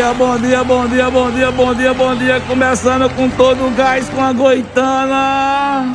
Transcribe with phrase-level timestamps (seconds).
[0.00, 2.40] Dia, bom dia, bom dia, bom dia, bom dia, bom dia.
[2.40, 5.94] Começando com todo o gás com a Goitana.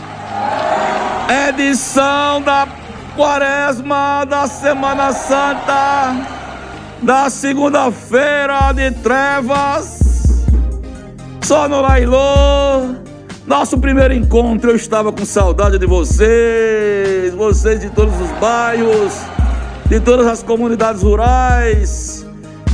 [1.49, 2.67] Edição da
[3.15, 6.17] Quaresma da Semana Santa,
[7.01, 9.99] da segunda-feira de trevas.
[11.41, 12.93] Só no Lailô.
[13.47, 19.13] Nosso primeiro encontro, eu estava com saudade de vocês, vocês de todos os bairros,
[19.87, 22.24] de todas as comunidades rurais,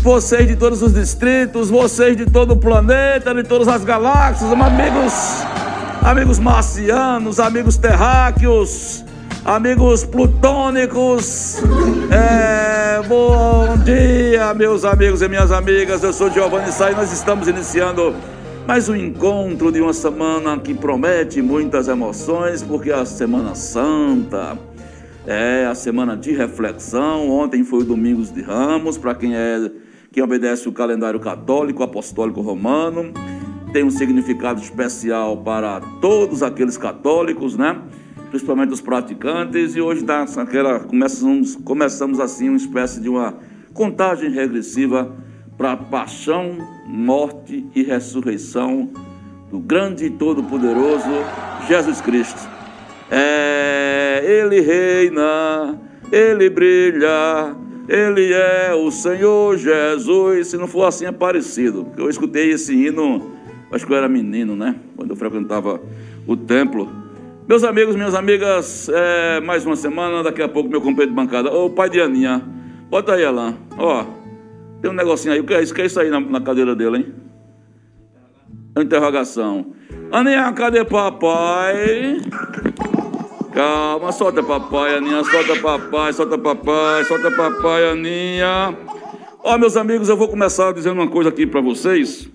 [0.01, 5.13] vocês de todos os distritos, vocês de todo o planeta, de todas as galáxias, amigos,
[6.01, 9.05] amigos marcianos, amigos terráqueos,
[9.45, 11.61] amigos plutônicos.
[12.11, 16.04] É, bom dia, meus amigos e minhas amigas.
[16.04, 18.15] Eu sou Giovanni Sá e nós estamos iniciando
[18.67, 24.57] mais um encontro de uma semana que promete muitas emoções, porque é a Semana Santa
[25.27, 27.29] é a semana de reflexão.
[27.29, 29.70] Ontem foi o Domingos de Ramos, para quem é
[30.12, 33.13] quem obedece o calendário católico, apostólico romano.
[33.71, 37.81] Tem um significado especial para todos aqueles católicos, né?
[38.29, 39.76] Principalmente os praticantes.
[39.76, 43.35] E hoje dá aquela, começamos, começamos assim uma espécie de uma
[43.73, 45.15] contagem regressiva
[45.57, 48.89] para a paixão, morte e ressurreição
[49.49, 51.09] do grande e todo-poderoso
[51.70, 52.49] Jesus Cristo.
[53.09, 55.79] É, ele reina,
[56.12, 57.55] ele brilha,
[57.91, 60.47] ele é o Senhor Jesus.
[60.47, 61.87] Se não for assim, é parecido.
[61.98, 63.33] Eu escutei esse hino,
[63.70, 64.78] acho que eu era menino, né?
[64.95, 65.81] Quando eu frequentava
[66.25, 66.89] o templo.
[67.49, 71.51] Meus amigos, minhas amigas, é, mais uma semana, daqui a pouco meu companheiro de bancada.
[71.51, 72.41] Ô, pai de Aninha,
[72.89, 73.57] bota aí, Alain.
[73.77, 74.05] Ó,
[74.81, 75.41] tem um negocinho aí.
[75.41, 75.73] O que é isso?
[75.73, 77.13] O que é isso aí na, na cadeira dele, hein?
[78.81, 79.73] Interrogação.
[80.13, 82.21] Aninha, cadê papai?
[83.53, 88.78] Calma, solta papai, Aninha, solta papai, solta papai, solta papai, Aninha.
[89.44, 92.29] Ó, meus amigos, eu vou começar dizendo uma coisa aqui para vocês.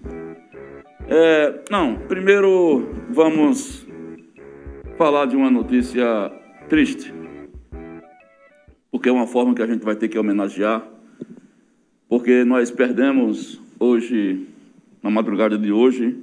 [1.08, 3.86] É, não, primeiro vamos
[4.98, 6.32] falar de uma notícia
[6.68, 7.14] triste.
[8.90, 10.96] Porque é uma forma que a gente vai ter que homenagear
[12.08, 14.46] porque nós perdemos hoje,
[15.02, 16.16] na madrugada de hoje,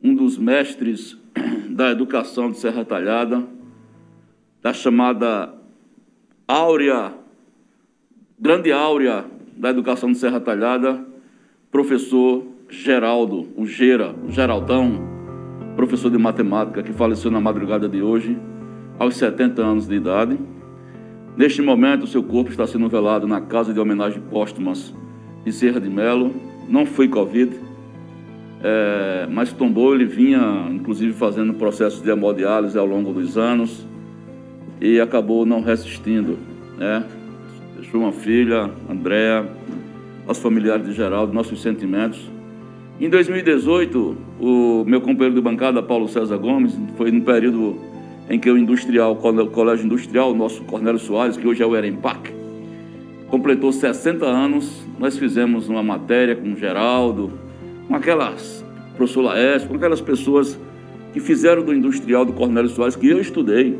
[0.00, 1.18] um dos mestres
[1.70, 3.44] da educação de Serra Talhada,
[4.66, 5.54] da chamada
[6.48, 7.12] Áurea,
[8.36, 9.24] grande Áurea
[9.56, 11.06] da educação de Serra Talhada,
[11.70, 15.00] professor Geraldo, o Gera, o Geraldão,
[15.76, 18.36] professor de matemática que faleceu na madrugada de hoje,
[18.98, 20.36] aos 70 anos de idade.
[21.36, 24.92] Neste momento, seu corpo está sendo velado na Casa de Homenagem Póstumas
[25.44, 26.34] de Serra de Melo.
[26.68, 27.56] Não foi Covid,
[28.64, 29.94] é, mas tombou.
[29.94, 33.85] Ele vinha, inclusive, fazendo processos de hemodiálise ao longo dos anos
[34.80, 36.38] e acabou não resistindo.
[36.76, 37.04] Né?
[37.76, 39.46] Deixou uma filha, Andréa,
[40.26, 42.20] aos familiares de Geraldo, nossos sentimentos.
[42.98, 47.76] Em 2018, o meu companheiro de bancada, Paulo César Gomes, foi no período
[48.28, 52.32] em que o industrial, o colégio industrial, nosso Cornélio Soares, que hoje é o Erempac,
[53.28, 54.84] completou 60 anos.
[54.98, 57.30] Nós fizemos uma matéria com o Geraldo,
[57.86, 58.64] com aquelas,
[58.96, 60.58] professor Laércio, com aquelas pessoas
[61.12, 63.78] que fizeram do industrial do Cornélio Soares, que eu estudei.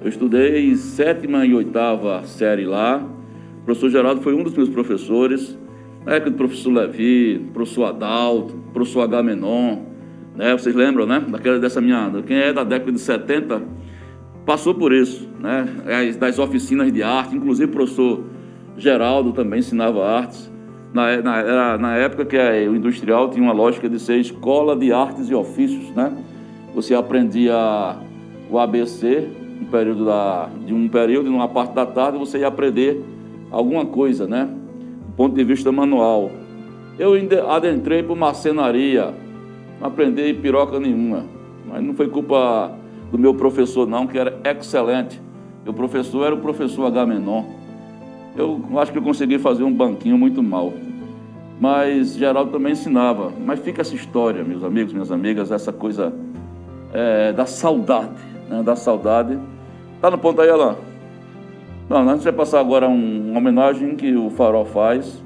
[0.00, 3.02] Eu estudei sétima e oitava série lá.
[3.62, 5.58] O professor Geraldo foi um dos meus professores.
[6.04, 9.78] Na época do professor Levi, professor Adalto, professor Agamenon,
[10.36, 10.52] né?
[10.52, 11.24] Vocês lembram, né?
[11.26, 12.12] Daquela, dessa minha.
[12.26, 13.62] Quem é da década de 70
[14.44, 15.66] passou por isso, né?
[16.20, 18.24] Das oficinas de arte, inclusive o professor
[18.76, 20.52] Geraldo também ensinava artes.
[20.92, 25.28] Na, na, na época que o industrial tinha uma lógica de ser escola de artes
[25.28, 26.12] e ofícios, né?
[26.74, 27.56] Você aprendia
[28.50, 33.02] o ABC período da, de um período, numa parte da tarde você ia aprender
[33.50, 34.48] alguma coisa, né?
[35.08, 36.30] Do ponto de vista manual.
[36.98, 37.12] Eu
[37.48, 39.12] adentrei por marcenaria,
[39.80, 41.24] não aprendi piroca nenhuma.
[41.68, 42.72] Mas não foi culpa
[43.10, 45.20] do meu professor, não, que era excelente.
[45.64, 47.44] Meu professor era o professor Agamenon.
[48.36, 50.72] Eu acho que eu consegui fazer um banquinho muito mal.
[51.60, 53.32] Mas Geraldo também ensinava.
[53.44, 56.12] Mas fica essa história, meus amigos, minhas amigas, essa coisa
[56.92, 58.14] é, da saudade.
[58.48, 58.62] Né?
[58.62, 59.38] Da saudade.
[60.00, 60.76] Tá no ponto aí, Alain?
[61.88, 65.22] Não, a gente vai passar agora um, uma homenagem que o Farol faz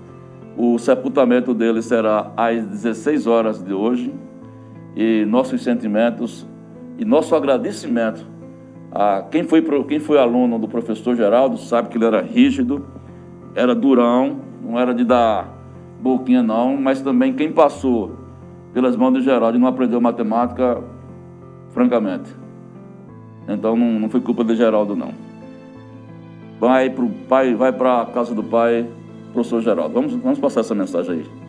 [0.57, 4.15] O sepultamento dele será às 16 horas de hoje.
[4.95, 6.47] E nossos sentimentos
[6.99, 8.27] e nosso agradecimento
[8.93, 12.85] a quem foi, quem foi aluno do professor Geraldo sabe que ele era rígido,
[13.55, 15.49] era durão, não era de dar
[16.01, 18.17] boquinha não, mas também quem passou
[18.73, 20.83] pelas mãos de Geraldo e não aprendeu matemática,
[21.71, 22.35] francamente.
[23.49, 25.13] Então não, não foi culpa de Geraldo não.
[26.59, 28.87] Vai para pai, vai para a casa do pai,
[29.33, 29.95] professor Geraldo.
[29.95, 31.40] Vamos, vamos passar essa mensagem aí.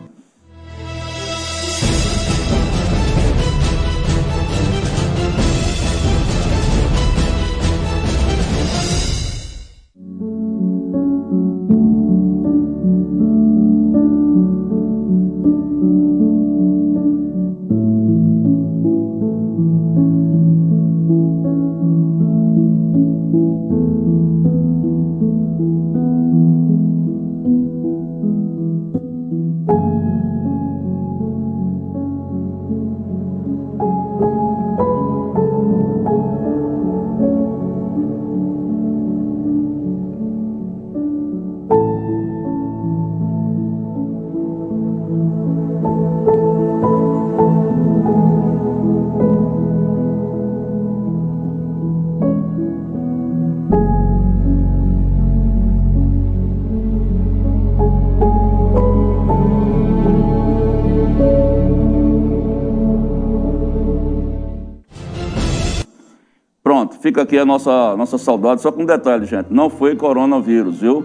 [67.12, 69.48] Fica aqui a nossa, nossa saudade, só com um detalhe, gente.
[69.50, 71.04] Não foi coronavírus, viu?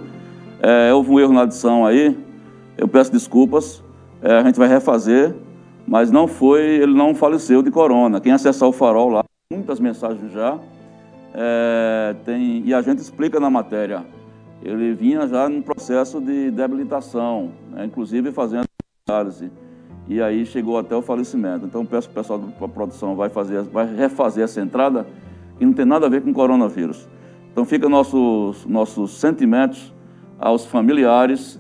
[0.62, 2.18] É, houve um erro na adição aí,
[2.78, 3.84] eu peço desculpas,
[4.22, 5.36] é, a gente vai refazer,
[5.86, 8.22] mas não foi, ele não faleceu de corona.
[8.22, 10.58] Quem acessar o farol lá, muitas mensagens já,
[11.34, 14.06] é, tem, e a gente explica na matéria.
[14.64, 18.64] Ele vinha já num processo de debilitação, né, inclusive fazendo
[19.10, 19.52] análise.
[20.08, 21.66] E aí chegou até o falecimento.
[21.66, 25.06] Então peço que o pessoal da produção vai, fazer, vai refazer essa entrada
[25.58, 27.08] que não tem nada a ver com coronavírus.
[27.52, 29.94] Então fica nossos, nossos sentimentos
[30.40, 31.60] aos familiares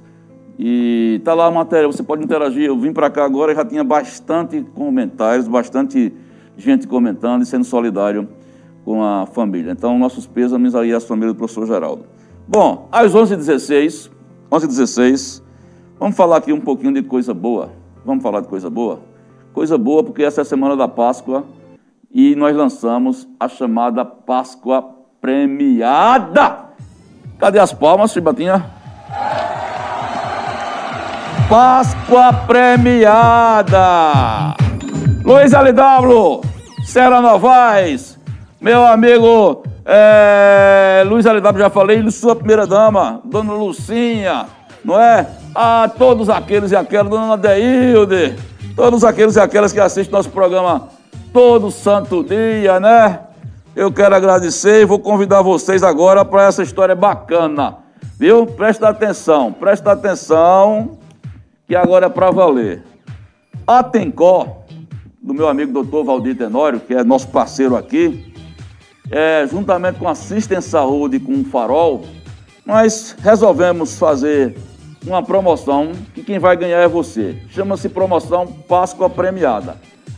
[0.59, 2.63] e está lá a matéria, você pode interagir.
[2.63, 6.13] Eu vim para cá agora e já tinha bastante comentários, bastante
[6.55, 8.27] gente comentando e sendo solidário
[8.83, 9.71] com a família.
[9.71, 12.05] Então, nossos pêsames aí às famílias do professor Geraldo.
[12.47, 14.09] Bom, às 11h16,
[14.51, 15.43] 11h16,
[15.99, 17.71] vamos falar aqui um pouquinho de coisa boa.
[18.05, 19.01] Vamos falar de coisa boa?
[19.53, 21.43] Coisa boa porque essa é a semana da Páscoa
[22.11, 24.83] e nós lançamos a chamada Páscoa
[25.21, 26.67] Premiada.
[27.39, 28.65] Cadê as palmas, Chibatinha?
[31.49, 33.77] Páscoa Premiada.
[35.23, 36.41] Luiz LW,
[36.85, 38.17] Sera Novaes,
[38.61, 44.45] meu amigo é, Luiz LW, já falei, sua primeira dama, Dona Lucinha,
[44.83, 45.27] não é?
[45.55, 48.35] A todos aqueles e aquelas, Dona Deilde,
[48.75, 50.89] todos aqueles e aquelas que assistem nosso programa
[51.37, 53.19] todo santo dia, né?
[53.75, 57.77] Eu quero agradecer e vou convidar vocês agora para essa história bacana,
[58.17, 58.47] viu?
[58.47, 60.97] Presta atenção, presta atenção,
[61.67, 62.83] que agora é para valer.
[63.67, 64.63] A Tencó,
[65.21, 68.33] do meu amigo doutor Valdir Tenório, que é nosso parceiro aqui,
[69.11, 72.03] é, juntamente com Assistência Saúde e com o Farol,
[72.65, 74.57] nós resolvemos fazer
[75.05, 77.37] uma promoção que quem vai ganhar é você.
[77.51, 79.77] Chama-se promoção Páscoa Premiada.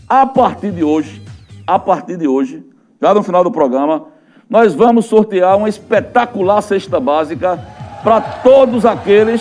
[0.10, 1.22] A partir de hoje,
[1.68, 2.66] a partir de hoje,
[3.00, 4.08] já no final do programa,
[4.50, 7.60] nós vamos sortear uma espetacular cesta básica
[8.04, 9.40] para todos aqueles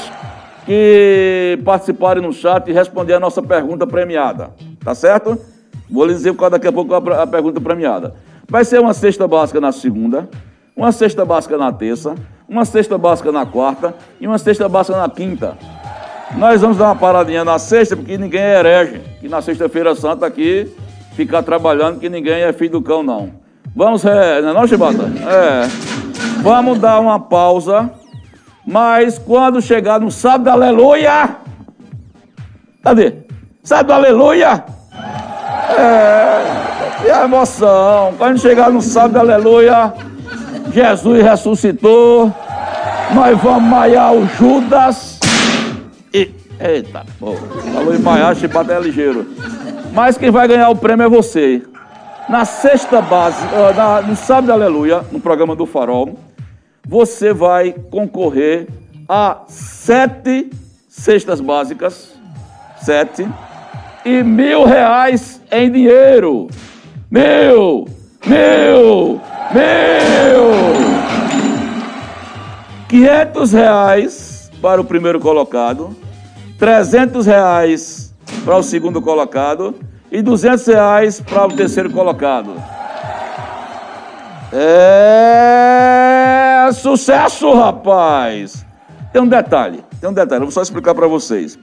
[0.66, 4.50] que participarem no chat e responderem a nossa pergunta premiada.
[4.84, 5.38] Tá certo?
[5.88, 8.16] Vou lhe dizer qual daqui a pouco a pergunta premiada.
[8.46, 10.28] Vai ser uma cesta básica na segunda,
[10.76, 12.14] uma cesta básica na terça,
[12.46, 15.56] uma cesta básica na quarta e uma cesta básica na quinta.
[16.36, 19.00] Nós vamos dar uma paradinha na sexta, porque ninguém é herege.
[19.22, 20.70] E na sexta-feira santa aqui,
[21.14, 23.30] ficar trabalhando, que ninguém é filho do cão, não.
[23.74, 25.04] Vamos, é, não é não, Chibata?
[25.26, 25.68] É.
[26.42, 27.90] Vamos dar uma pausa,
[28.66, 31.36] mas quando chegar no sábado, aleluia!
[32.82, 33.14] Cadê?
[33.62, 34.64] Sábado, aleluia!
[35.76, 38.14] É, e a emoção.
[38.18, 39.92] Quando chegar no sábado, aleluia,
[40.72, 42.32] Jesus ressuscitou,
[43.14, 45.07] nós vamos maiar o Judas
[46.60, 47.34] eita, pô.
[47.34, 49.26] Falou em Maiá, chibata é ligeiro.
[49.92, 51.62] Mas quem vai ganhar o prêmio é você.
[52.28, 56.18] Na sexta base, uh, na, no sábado aleluia, no programa do Farol,
[56.86, 58.68] você vai concorrer
[59.08, 60.50] a sete
[60.88, 62.14] cestas básicas,
[62.82, 63.26] sete,
[64.04, 66.48] e mil reais em dinheiro.
[67.10, 67.86] Mil,
[68.26, 69.20] mil,
[69.54, 70.48] mil.
[72.88, 75.96] Quinhentos reais para o primeiro colocado,
[76.58, 78.12] 300 reais
[78.44, 79.76] para o segundo colocado
[80.10, 82.54] e 200 reais para o terceiro colocado.
[84.52, 85.78] É
[86.72, 88.66] sucesso, rapaz!
[89.12, 91.58] Tem um detalhe, tem um detalhe, eu vou só explicar para vocês.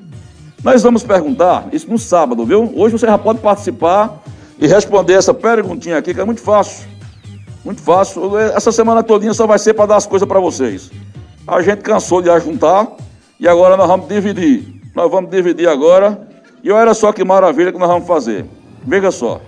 [0.64, 2.72] Nós vamos perguntar isso no sábado, viu?
[2.75, 4.24] Hoje você já pode participar
[4.58, 6.88] e responder essa perguntinha aqui, que é muito fácil.
[7.64, 8.38] Muito fácil.
[8.38, 10.90] Essa semana todinha só vai ser para dar as coisas para vocês.
[11.46, 12.88] A gente cansou de ajuntar
[13.40, 14.85] e agora nós vamos dividir.
[14.96, 16.25] Nós vamos dividir agora.
[16.64, 18.46] E olha só que maravilha que nós vamos fazer.
[18.84, 19.42] Veja só.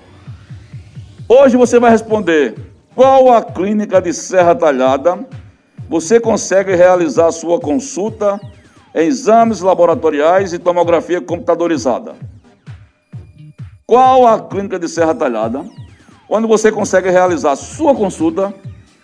[1.27, 2.53] Hoje você vai responder
[2.93, 5.25] qual a clínica de Serra Talhada
[5.89, 8.39] você consegue realizar sua consulta,
[8.93, 12.15] exames laboratoriais e tomografia computadorizada.
[13.85, 15.65] Qual a clínica de Serra Talhada
[16.29, 18.53] onde você consegue realizar sua consulta,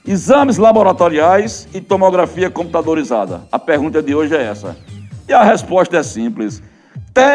[0.05, 3.41] exames laboratoriais e tomografia computadorizada?
[3.49, 4.75] A pergunta de hoje é essa.
[5.27, 6.61] E a resposta é simples.
[7.13, 7.25] Teco,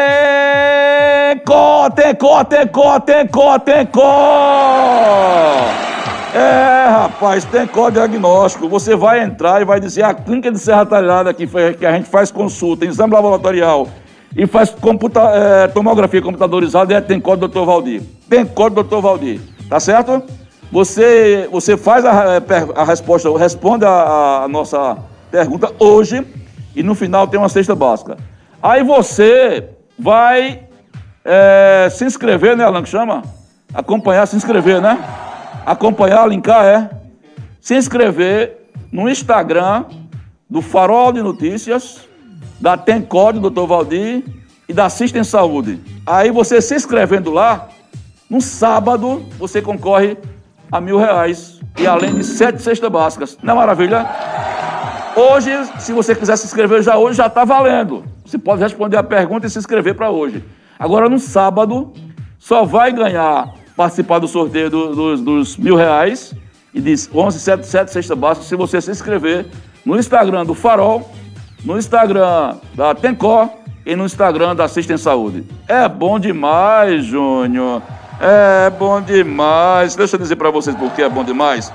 [1.95, 4.01] teco, teco, teco, teco!
[6.35, 8.69] É, rapaz, código diagnóstico.
[8.69, 12.07] Você vai entrar e vai dizer a clínica de Serra Talhada que, que a gente
[12.07, 13.87] faz consulta, exame laboratorial
[14.35, 17.65] e faz computa, é, tomografia computadorizada é tem código Dr.
[17.65, 18.03] Valdir.
[18.29, 19.01] Tem código Dr.
[19.01, 19.41] Valdir.
[19.67, 20.21] Tá certo?
[20.71, 22.37] Você, você faz a,
[22.75, 24.97] a resposta, responde a, a nossa
[25.31, 26.23] pergunta hoje
[26.79, 28.17] e no final tem uma cesta básica.
[28.63, 30.63] Aí você vai
[31.23, 33.21] é, se inscrever, né, Alan, que chama?
[33.73, 34.97] Acompanhar, se inscrever, né?
[35.65, 36.89] acompanhar, linkar, é
[37.61, 39.85] se inscrever no Instagram
[40.49, 42.07] do Farol de Notícias,
[42.59, 43.67] da Tencode, Dr.
[43.67, 44.23] Valdir,
[44.67, 45.79] e da Assistem Saúde.
[46.05, 47.69] Aí você se inscrevendo lá,
[48.29, 50.17] no sábado você concorre
[50.71, 51.59] a mil reais.
[51.77, 53.37] E além de sete cestas básicas.
[53.41, 54.07] Não é maravilha?
[55.15, 58.03] Hoje, se você quiser se inscrever já hoje, já está valendo.
[58.25, 60.43] Você pode responder a pergunta e se inscrever para hoje.
[60.77, 61.93] Agora, no sábado,
[62.37, 66.33] só vai ganhar participar do sorteio do, do, dos mil reais
[66.73, 69.45] e diz 1177 Sexta Básica se você se inscrever
[69.85, 71.09] no Instagram do Farol,
[71.63, 73.49] no Instagram da Tencó
[73.85, 75.45] e no Instagram da Assistem Saúde.
[75.67, 77.81] É bom demais, Júnior.
[78.19, 79.95] É bom demais.
[79.95, 81.71] Deixa eu dizer para vocês por que é bom demais.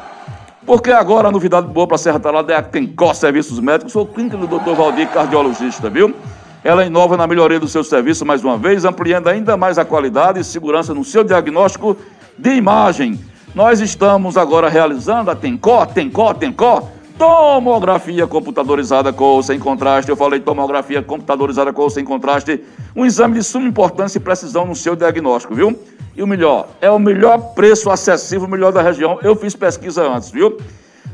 [0.66, 3.92] Porque agora a novidade boa para Serra Talada é a Tencó Serviços Médicos.
[3.92, 4.74] Sou clínica do Dr.
[4.74, 6.14] Valdir, cardiologista, viu?
[6.62, 10.40] Ela inova na melhoria do seu serviço mais uma vez, ampliando ainda mais a qualidade
[10.40, 11.94] e segurança no seu diagnóstico
[12.38, 13.20] de imagem.
[13.54, 20.10] Nós estamos agora realizando a Tencó, Tencó, Tencó, tomografia computadorizada com ou sem contraste.
[20.10, 22.64] Eu falei tomografia computadorizada com ou sem contraste.
[22.96, 25.78] Um exame de suma importância e precisão no seu diagnóstico, viu?
[26.16, 29.18] E o melhor, é o melhor preço acessível, o melhor da região.
[29.22, 30.58] Eu fiz pesquisa antes, viu?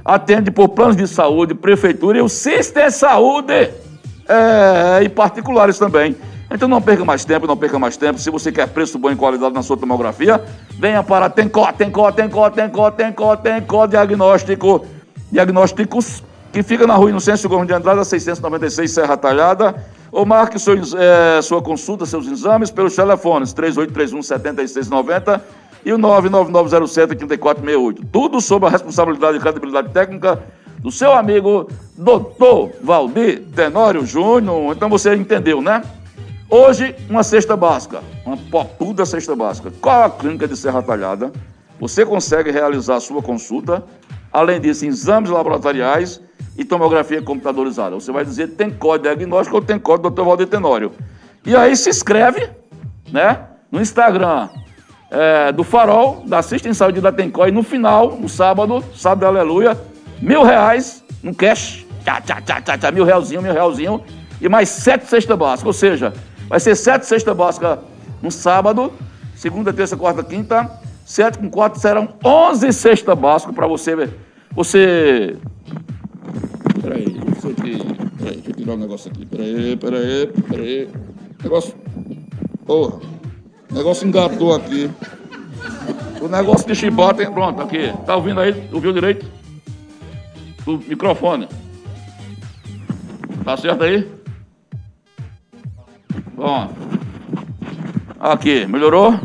[0.04, 3.70] Atende por planos de saúde, prefeitura e o Sistema Saúde
[4.28, 6.16] é, e particulares também.
[6.50, 8.18] Então não perca mais tempo, não perca mais tempo.
[8.18, 10.42] Se você quer preço bom e qualidade na sua tomografia,
[10.78, 14.84] venha para Tencó, Tencó, Tencó, Tencó, Tencó, Tencó Diagnóstico.
[15.30, 19.76] Diagnósticos, que fica na rua Inocêncio Gomes de Andrade, 696 Serra Talhada.
[20.12, 25.44] Ou marque seu, é, sua consulta, seus exames pelos telefones 3831 7690
[25.84, 28.06] e o 99907 3468.
[28.12, 30.42] Tudo sob a responsabilidade e credibilidade técnica
[30.78, 34.74] do seu amigo Doutor Valdir Tenório Júnior.
[34.74, 35.82] Então você entendeu, né?
[36.48, 39.72] Hoje, uma cesta básica, uma popuda cesta básica.
[39.80, 41.30] Qual a clínica de Serra Talhada?
[41.78, 43.84] Você consegue realizar a sua consulta,
[44.32, 46.20] além disso, exames laboratoriais
[46.60, 47.94] e tomografia computadorizada.
[47.94, 50.22] Você vai dizer tem código diagnóstico ou tem código Dr.
[50.22, 50.92] Valdir Tenório.
[51.46, 52.50] E aí se inscreve,
[53.10, 53.46] né?
[53.72, 54.50] No Instagram
[55.10, 59.74] é, do Farol, da Assistência Saúde da Tencó, e no final, no sábado, sábado aleluia,
[60.20, 64.04] mil reais no cash, tchá, tchá, tchá, tchá, tchá, mil realzinho, mil realzinho,
[64.38, 66.12] e mais sete cestas básicas, ou seja,
[66.46, 67.78] vai ser sete cestas básicas
[68.20, 68.92] no sábado,
[69.34, 70.70] segunda, terça, quarta, quinta,
[71.06, 74.14] sete com quatro serão onze cestas básicas para você ver.
[74.52, 75.38] Você.
[77.50, 79.26] Eu, peraí, deixa eu tirar um negócio aqui.
[79.26, 80.88] Peraí, peraí, peraí.
[81.42, 81.74] Negócio.
[82.66, 83.00] Porra.
[83.70, 84.90] Negócio engatou aqui.
[86.20, 87.32] O negócio de chibata, hein?
[87.32, 87.92] Pronto, aqui.
[88.04, 88.68] Tá ouvindo aí?
[88.72, 89.40] Ouviu direito?
[90.66, 91.48] o microfone.
[93.44, 94.08] Tá certo aí?
[96.34, 96.70] Bom.
[98.18, 99.18] Aqui, melhorou?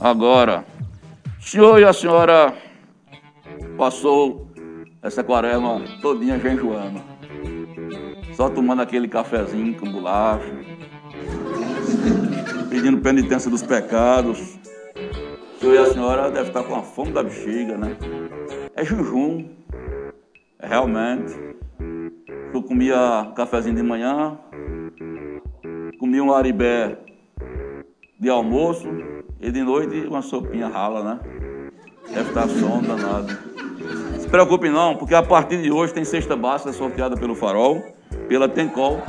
[0.00, 0.64] Agora.
[1.38, 2.54] O senhor e a senhora
[3.76, 4.43] passou
[5.04, 7.02] essa quaresma todinha jejuando.
[8.32, 10.50] Só tomando aquele cafezinho com bolacha.
[12.70, 14.58] Pedindo penitência dos pecados.
[15.56, 17.96] O senhor e a senhora devem estar com a fome da bexiga, né?
[18.74, 19.50] É jejum.
[20.58, 21.34] Realmente.
[22.54, 24.38] Eu comia cafezinho de manhã,
[25.98, 26.96] comi um aribé
[28.18, 28.86] de almoço
[29.40, 31.20] e de noite uma sopinha rala, né?
[32.08, 33.36] Deve estar som danado.
[34.34, 37.80] Preocupe não, porque a partir de hoje tem cesta básica sorteada pelo Farol,
[38.26, 39.00] pela Tencol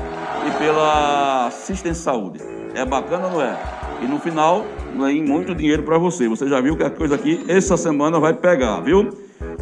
[0.47, 2.39] e pela Assistência Saúde.
[2.75, 3.57] É bacana não é?
[4.03, 4.63] E no final,
[4.95, 6.29] vem muito dinheiro para você.
[6.29, 9.09] Você já viu que a coisa aqui, essa semana, vai pegar, viu?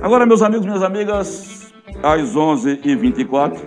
[0.01, 1.72] Agora, meus amigos, minhas amigas,
[2.03, 3.58] às 11h24,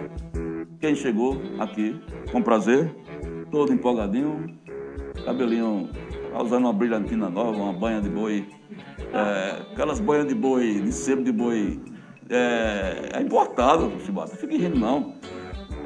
[0.79, 1.99] quem chegou aqui,
[2.31, 2.95] com prazer,
[3.51, 4.55] todo empolgadinho,
[5.25, 5.89] cabelinho
[6.31, 8.47] tá usando uma brilhantina nova, uma banha de boi,
[9.17, 11.81] é, aquelas banhas de boi, de sebo de boi,
[12.29, 15.15] é, é importado, Chibata, não fique rindo não.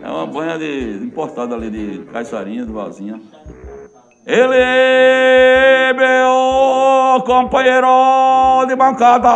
[0.02, 3.20] É uma banha de, importada ali de caiçarinha, de vazinha.
[4.26, 9.28] Ele, meu companheiro de bancada!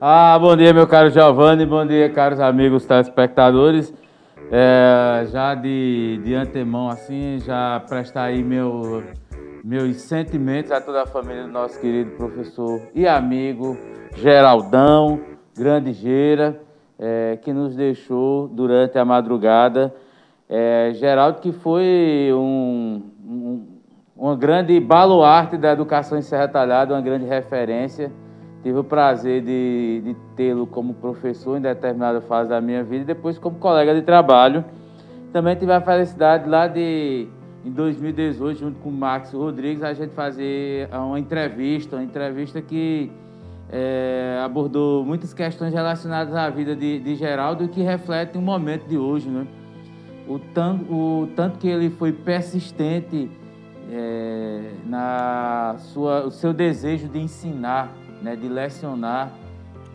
[0.00, 3.92] Ah, bom dia, meu caro Giovanni, bom dia, caros amigos telespectadores.
[4.50, 9.04] É, já de, de antemão, assim, já prestar aí meu,
[9.64, 13.76] meus sentimentos a toda a família do nosso querido professor e amigo
[14.16, 15.20] Geraldão,
[15.56, 16.60] grande Geira,
[16.98, 19.94] é, que nos deixou durante a madrugada.
[20.48, 23.66] É, Geraldo, que foi um, um,
[24.16, 28.10] uma grande baluarte da educação em Serra Talhada, uma grande referência.
[28.62, 33.06] Tive o prazer de, de tê-lo como professor em determinada fase da minha vida e
[33.06, 34.64] depois como colega de trabalho.
[35.32, 37.28] Também tive a felicidade lá de,
[37.64, 43.10] em 2018, junto com o Max Rodrigues, a gente fazer uma entrevista, uma entrevista que
[43.68, 48.96] é, abordou muitas questões relacionadas à vida de, de Geraldo que refletem o momento de
[48.96, 49.46] hoje, né?
[50.26, 53.30] O tanto, o tanto que ele foi persistente
[53.90, 59.32] é, na sua, o seu desejo de ensinar, né, de lecionar.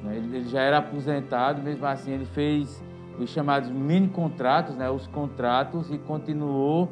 [0.04, 0.18] Né?
[0.18, 2.84] Ele, ele, já era aposentado, mesmo assim ele fez
[3.18, 6.90] os chamados mini contratos, né, os contratos, e continuou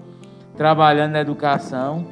[0.55, 2.05] trabalhando na educação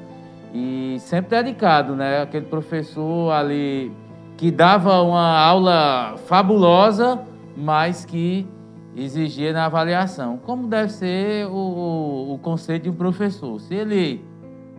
[0.53, 2.21] e sempre dedicado, né?
[2.21, 3.91] Aquele professor ali
[4.37, 7.21] que dava uma aula fabulosa,
[7.55, 8.47] mas que
[8.95, 10.37] exigia na avaliação.
[10.37, 13.59] Como deve ser o, o, o conceito de um professor?
[13.59, 14.25] Se ele,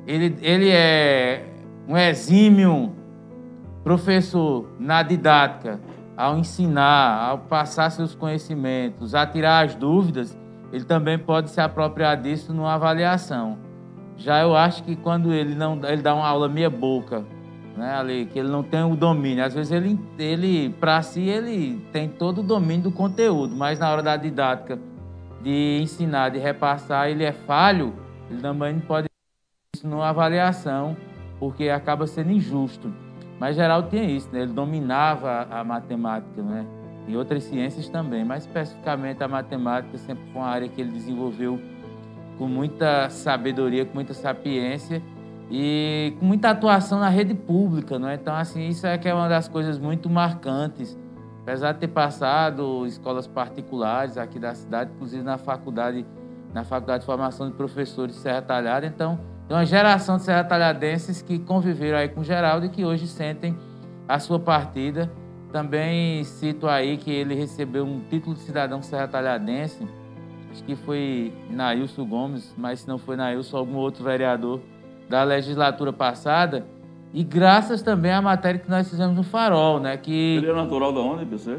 [0.06, 1.46] ele, ele é
[1.88, 2.92] um exímio
[3.82, 5.80] Professor, na didática,
[6.16, 10.38] ao ensinar, ao passar seus conhecimentos, a tirar as dúvidas,
[10.72, 13.58] ele também pode se apropriar disso numa avaliação.
[14.16, 17.24] Já eu acho que quando ele não ele dá uma aula meia boca,
[17.76, 21.84] né, ali, que ele não tem o domínio, às vezes ele ele para si ele
[21.92, 24.78] tem todo o domínio do conteúdo, mas na hora da didática
[25.42, 27.92] de ensinar, de repassar, ele é falho,
[28.30, 29.08] ele também pode
[29.74, 30.96] isso numa avaliação,
[31.38, 32.92] porque acaba sendo injusto.
[33.40, 34.42] Mas Geraldo tinha isso, né?
[34.42, 36.64] ele dominava a matemática, né?
[37.06, 41.60] E outras ciências também, mas especificamente a matemática sempre foi uma área que ele desenvolveu
[42.38, 45.02] com muita sabedoria, com muita sapiência
[45.50, 48.14] e com muita atuação na rede pública, não é?
[48.14, 50.96] Então, assim, isso é que é uma das coisas muito marcantes.
[51.42, 56.06] Apesar de ter passado escolas particulares aqui da cidade, inclusive na faculdade,
[56.54, 61.20] na faculdade de formação de professores de Serra Talhada, então de uma geração de serra-talhadenses
[61.20, 63.56] que conviveram aí com Geraldo e que hoje sentem
[64.08, 65.10] a sua partida.
[65.52, 69.86] Também cito aí que ele recebeu um título de cidadão serra-talhadense,
[70.50, 74.60] acho que foi Nailson Gomes, mas se não foi Nailson, algum outro vereador
[75.10, 76.66] da legislatura passada.
[77.12, 79.94] E graças também à matéria que nós fizemos no Farol, né?
[79.98, 80.36] Que...
[80.36, 81.58] Ele é natural de onde, PC?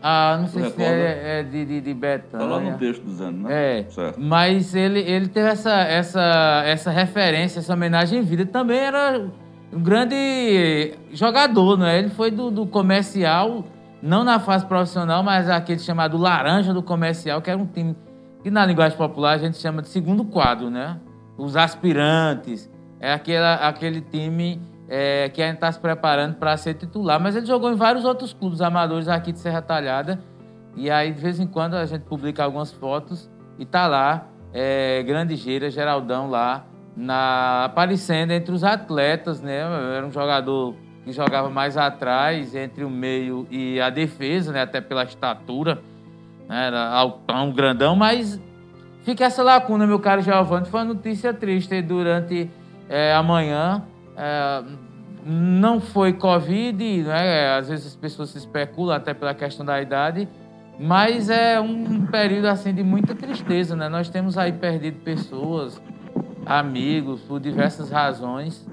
[0.00, 2.44] Ah, não sei se é, é, de, de, de Betânia.
[2.44, 3.80] Está lá no texto dizendo, né?
[3.80, 3.84] É.
[3.88, 4.20] Certo.
[4.20, 8.44] Mas ele, ele teve essa, essa, essa referência, essa homenagem em vida.
[8.44, 9.28] Também era
[9.72, 11.98] um grande jogador, não é?
[11.98, 13.64] Ele foi do, do comercial,
[14.02, 17.96] não na fase profissional, mas aquele chamado Laranja do Comercial, que era um time
[18.42, 20.98] que na linguagem popular a gente chama de segundo quadro, né?
[21.38, 22.70] Os aspirantes.
[23.00, 27.20] É aquele, aquele time é, que ainda está se preparando para ser titular.
[27.20, 30.20] Mas ele jogou em vários outros clubes amadores aqui de Serra Talhada.
[30.76, 35.02] E aí, de vez em quando, a gente publica algumas fotos e tá lá, é,
[35.02, 36.64] Grande Geira, Geraldão lá,
[36.96, 39.60] na, aparecendo entre os atletas, né?
[39.96, 40.74] Era um jogador
[41.04, 44.62] que jogava mais atrás, entre o meio e a defesa, né?
[44.62, 45.82] Até pela estatura,
[46.48, 46.66] né?
[46.66, 48.40] Era altão, grandão, mas
[49.04, 50.66] fica essa lacuna, meu caro Giovanni.
[50.66, 52.50] Foi uma notícia triste durante
[52.88, 53.82] é, a manhã.
[54.16, 54.62] É,
[55.24, 57.56] não foi Covid, né?
[57.56, 60.28] às vezes as pessoas se especulam até pela questão da idade,
[60.78, 63.88] mas é um período assim de muita tristeza, né?
[63.88, 65.80] Nós temos aí perdido pessoas,
[66.46, 68.68] amigos, por diversas razões.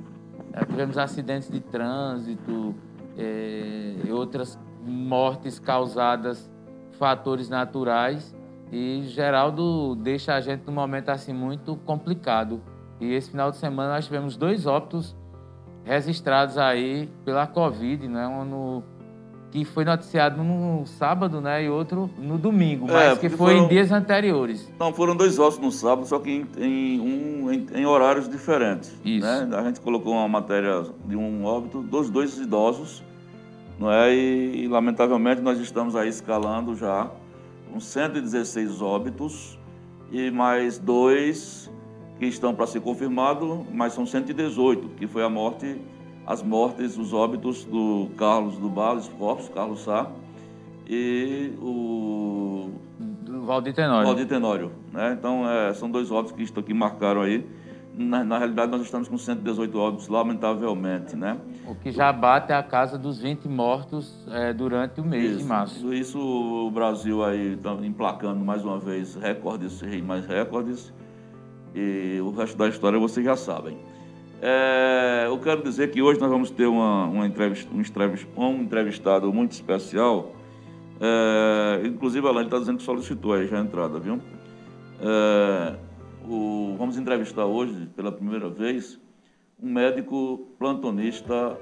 [0.54, 2.76] É, tivemos acidentes de trânsito
[3.18, 6.50] é, outras mortes causadas
[6.98, 8.36] fatores naturais.
[8.72, 12.62] E Geraldo deixa a gente num momento assim muito complicado.
[13.00, 15.16] E esse final de semana nós tivemos dois óbitos
[15.84, 18.28] registrados aí pela Covid, né?
[18.28, 18.84] Um no,
[19.52, 21.64] que foi noticiado no sábado, né?
[21.64, 24.72] E outro no domingo, é, mas que foi foram, em dias anteriores.
[24.80, 28.96] Não, foram dois óbitos no sábado, só que em, em um, em, em, horários diferentes.
[29.04, 29.26] Isso.
[29.26, 29.50] Né?
[29.58, 33.04] A gente colocou uma matéria de um óbito dos dois idosos,
[33.80, 34.14] não é?
[34.14, 37.10] E, e lamentavelmente nós estamos aí escalando já
[37.72, 39.58] com 116 óbitos
[40.12, 41.72] e mais dois
[42.20, 45.80] que estão para ser confirmado, mas são 118, que foi a morte,
[46.30, 50.12] as mortes, os óbitos do Carlos do Barros Corpus, Carlos Sá,
[50.88, 52.70] e o...
[53.00, 54.06] Do Valdir Tenório.
[54.06, 55.16] Valdir Tenório, né?
[55.18, 57.44] Então, é, são dois óbitos que estão aqui marcaram aí.
[57.98, 61.36] Na, na, realidade, nós estamos com 118 óbitos, lamentavelmente, né?
[61.68, 65.46] O que já bate a casa dos 20 mortos é, durante o mês isso, de
[65.46, 65.94] março.
[65.94, 70.94] Isso, o Brasil aí está emplacando mais uma vez recordes e mais recordes.
[71.74, 73.80] E o resto da história vocês já sabem.
[74.42, 78.62] É, eu quero dizer que hoje nós vamos ter uma, uma entrevista, um, entrevista, um
[78.62, 80.34] entrevistado muito especial.
[81.02, 84.20] É, inclusive, a Lani está dizendo que solicitou aí já a entrada, viu?
[85.02, 85.76] É,
[86.26, 89.00] o, vamos entrevistar hoje, pela primeira vez,
[89.62, 91.58] um médico plantonista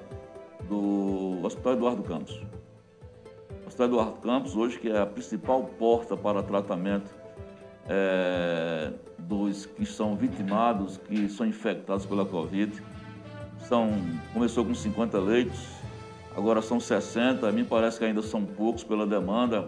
[0.70, 2.40] do Hospital Eduardo Campos.
[3.64, 7.16] O Hospital Eduardo Campos, hoje, que é a principal porta para tratamento
[7.90, 12.84] é, dos que são vitimados, que são infectados pela Covid.
[13.60, 13.92] São,
[14.34, 15.60] começou com 50 leitos,
[16.36, 19.68] agora são 60, me parece que ainda são poucos pela demanda.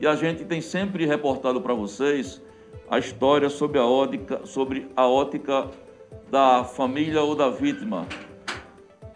[0.00, 2.42] E a gente tem sempre reportado para vocês
[2.90, 5.70] a história sobre a, ótica, sobre a ótica
[6.30, 8.06] da família ou da vítima.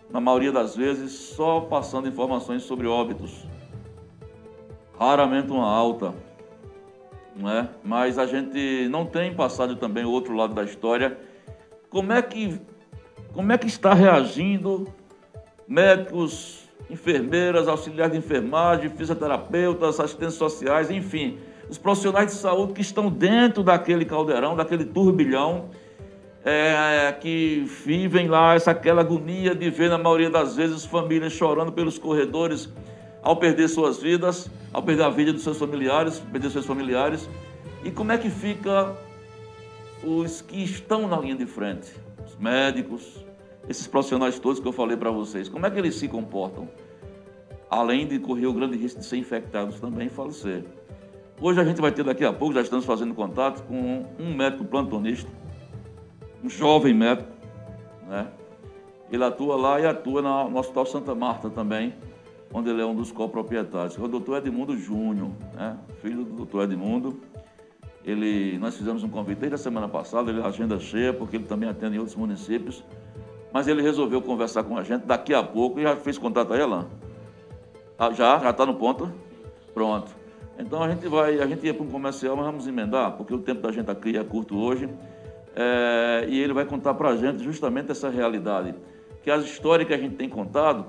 [0.09, 3.45] Na maioria das vezes, só passando informações sobre óbitos.
[4.99, 6.15] Raramente uma alta
[7.39, 7.69] não é?
[7.85, 11.17] Mas a gente não tem passado também o outro lado da história.
[11.91, 12.61] Como é que,
[13.33, 14.87] como é que está reagindo
[15.69, 23.11] médicos, enfermeiras, auxiliares de enfermagem, fisioterapeutas, assistentes sociais, enfim, os profissionais de saúde que estão
[23.11, 25.69] dentro daquele caldeirão, daquele turbilhão,
[26.45, 31.73] é, que vivem lá essa aquela agonia de ver na maioria das vezes famílias chorando
[31.73, 32.73] pelos corredores
[33.27, 37.29] ao perder suas vidas, ao perder a vida dos seus familiares, perder seus familiares.
[37.83, 38.97] E como é que fica
[40.05, 41.93] os que estão na linha de frente?
[42.25, 43.27] Os médicos,
[43.69, 46.69] esses profissionais todos que eu falei para vocês, como é que eles se comportam?
[47.69, 50.65] Além de correr o grande risco de ser infectados também e falecer.
[51.41, 54.65] Hoje a gente vai ter daqui a pouco, já estamos fazendo contato com um médico
[54.65, 55.29] plantonista,
[56.45, 57.29] um jovem médico,
[58.07, 58.29] né?
[59.11, 61.93] Ele atua lá e atua no Hospital Santa Marta também,
[62.53, 65.77] onde ele é um dos coproprietários, é o doutor Edmundo Júnior, né?
[66.01, 67.21] filho do doutor Edmundo.
[68.05, 71.69] Ele, nós fizemos um convite desde a semana passada, ele agenda cheia, porque ele também
[71.69, 72.85] atende em outros municípios,
[73.53, 76.61] mas ele resolveu conversar com a gente daqui a pouco, e já fez contato aí,
[76.61, 76.87] Alain?
[77.99, 78.39] Ah, já?
[78.39, 79.11] Já está no ponto?
[79.75, 80.15] Pronto.
[80.59, 83.39] Então a gente vai, a gente ia para um comercial, mas vamos emendar, porque o
[83.39, 84.89] tempo da gente aqui é curto hoje,
[85.55, 88.75] é, e ele vai contar para a gente justamente essa realidade,
[89.23, 90.87] que as histórias que a gente tem contado,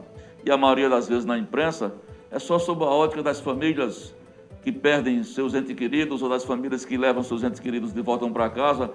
[0.47, 1.93] e a maioria das vezes na imprensa,
[2.31, 4.15] é só sob a ótica das famílias
[4.63, 8.27] que perdem seus entes queridos ou das famílias que levam seus entes queridos de volta
[8.29, 8.91] para casa,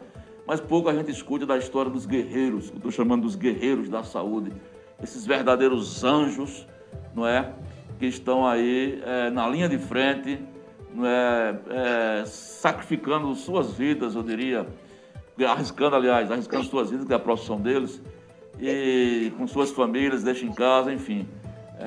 [0.47, 3.91] mas pouco a gente escuta da história dos guerreiros, que eu estou chamando dos guerreiros
[3.91, 4.51] da saúde,
[5.03, 6.67] esses verdadeiros anjos,
[7.15, 7.53] não é?
[7.99, 10.39] Que estão aí é, na linha de frente,
[10.95, 11.59] não é?
[11.69, 12.25] é?
[12.27, 14.67] sacrificando suas vidas, eu diria,
[15.47, 18.01] arriscando, aliás, arriscando suas vidas, que é a profissão deles,
[18.59, 21.27] e com suas famílias, deixam em casa, enfim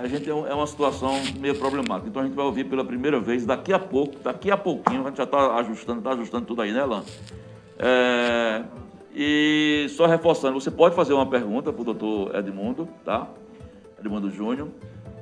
[0.01, 2.10] a gente é, é uma situação meio problemática.
[2.10, 5.08] Então a gente vai ouvir pela primeira vez, daqui a pouco, daqui a pouquinho, a
[5.10, 7.03] gente já está ajustando, está ajustando tudo aí, né, Lan?
[7.77, 8.63] É,
[9.13, 13.27] e só reforçando, você pode fazer uma pergunta para o doutor Edmundo, tá?
[13.99, 14.67] Edmundo Júnior,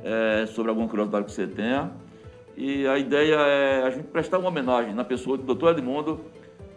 [0.03, 1.91] é, sobre alguma curiosidade que você tenha.
[2.57, 6.19] E a ideia é a gente prestar uma homenagem na pessoa do doutor Edmundo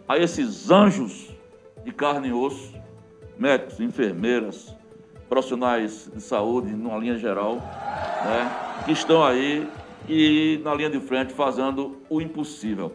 [0.07, 1.35] a esses anjos
[1.83, 2.73] de carne e osso,
[3.37, 4.75] médicos, enfermeiras,
[5.29, 9.67] profissionais de saúde, numa linha geral, né, que estão aí
[10.07, 12.93] e na linha de frente fazendo o impossível.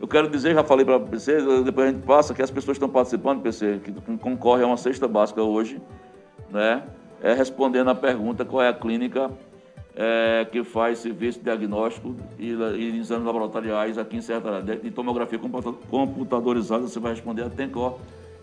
[0.00, 2.88] Eu quero dizer, já falei para você, depois a gente passa, que as pessoas estão
[2.88, 5.80] participando, PC, que concorrem a uma cesta básica hoje,
[6.50, 6.82] né,
[7.22, 9.30] é respondendo a pergunta qual é a clínica
[9.96, 15.38] é, que faz serviço de diagnóstico e, e exames laboratoriais aqui em Serra de tomografia
[15.90, 17.98] computadorizada, você vai responder a TENCOR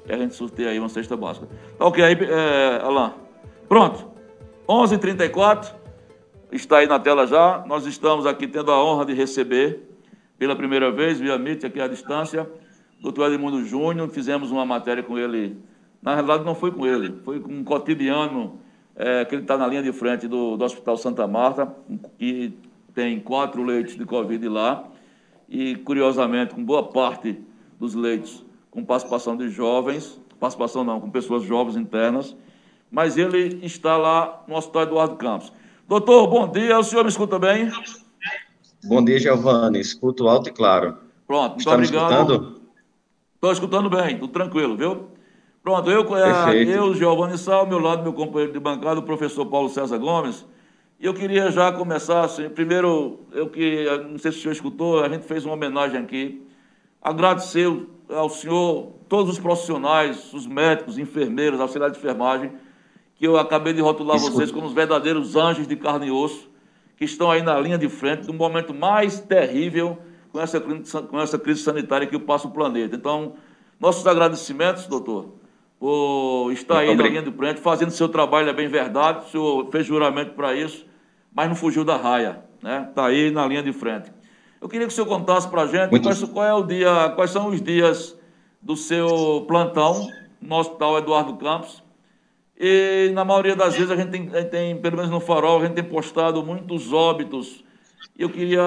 [0.07, 1.47] e a gente sorteia aí uma cesta básica.
[1.77, 3.13] Tá ok aí, é, Alain?
[3.67, 4.09] Pronto.
[4.67, 5.75] 11 h 34
[6.51, 7.63] está aí na tela já.
[7.67, 9.91] Nós estamos aqui tendo a honra de receber
[10.37, 12.49] pela primeira vez, via MIT, aqui à distância,
[12.99, 15.55] doutor Edmundo Júnior, fizemos uma matéria com ele.
[16.01, 18.59] Na realidade, não foi com ele, foi com um cotidiano
[18.95, 21.71] é, que ele está na linha de frente do, do Hospital Santa Marta,
[22.17, 22.57] que
[22.91, 24.83] tem quatro leitos de Covid lá,
[25.47, 27.39] e, curiosamente, com boa parte
[27.79, 32.35] dos leitos com participação de jovens, participação não, com pessoas jovens internas,
[32.89, 35.51] mas ele está lá no Hospital Eduardo Campos.
[35.87, 37.69] Doutor, bom dia, o senhor me escuta bem?
[38.85, 40.97] Bom dia, Giovanni, escuto alto e claro.
[41.27, 42.61] Pronto, muito Está obrigado.
[43.35, 45.07] Estou escutando bem, tudo tranquilo, viu?
[45.61, 49.45] Pronto, eu, é, eu Giovanni Sá, ao meu lado, meu companheiro de bancada, o professor
[49.45, 50.45] Paulo César Gomes,
[50.99, 55.03] e eu queria já começar, assim, primeiro, eu que, não sei se o senhor escutou,
[55.03, 56.47] a gente fez uma homenagem aqui,
[57.01, 57.67] agradecer
[58.15, 62.51] ao senhor, todos os profissionais, os médicos, enfermeiros, auxiliares de enfermagem,
[63.15, 64.31] que eu acabei de rotular Isso.
[64.31, 66.49] vocês como os verdadeiros anjos de carne e osso,
[66.97, 69.97] que estão aí na linha de frente do momento mais terrível
[70.31, 72.95] com essa, com essa crise sanitária que passa o planeta.
[72.95, 73.33] Então,
[73.79, 75.33] nossos agradecimentos, doutor,
[75.79, 79.71] por estar aí na linha de frente, fazendo seu trabalho, é bem verdade, o senhor
[79.71, 80.85] fez juramento para isso,
[81.33, 82.85] mas não fugiu da raia, né?
[82.89, 84.11] Está aí na linha de frente.
[84.61, 87.31] Eu queria que o senhor contasse para a gente quais, qual é o dia, quais
[87.31, 88.15] são os dias
[88.61, 90.07] do seu plantão
[90.39, 91.81] no Hospital Eduardo Campos.
[92.55, 95.73] E na maioria das vezes a gente tem, tem, pelo menos no farol, a gente
[95.73, 97.63] tem postado muitos óbitos.
[98.15, 98.61] Eu queria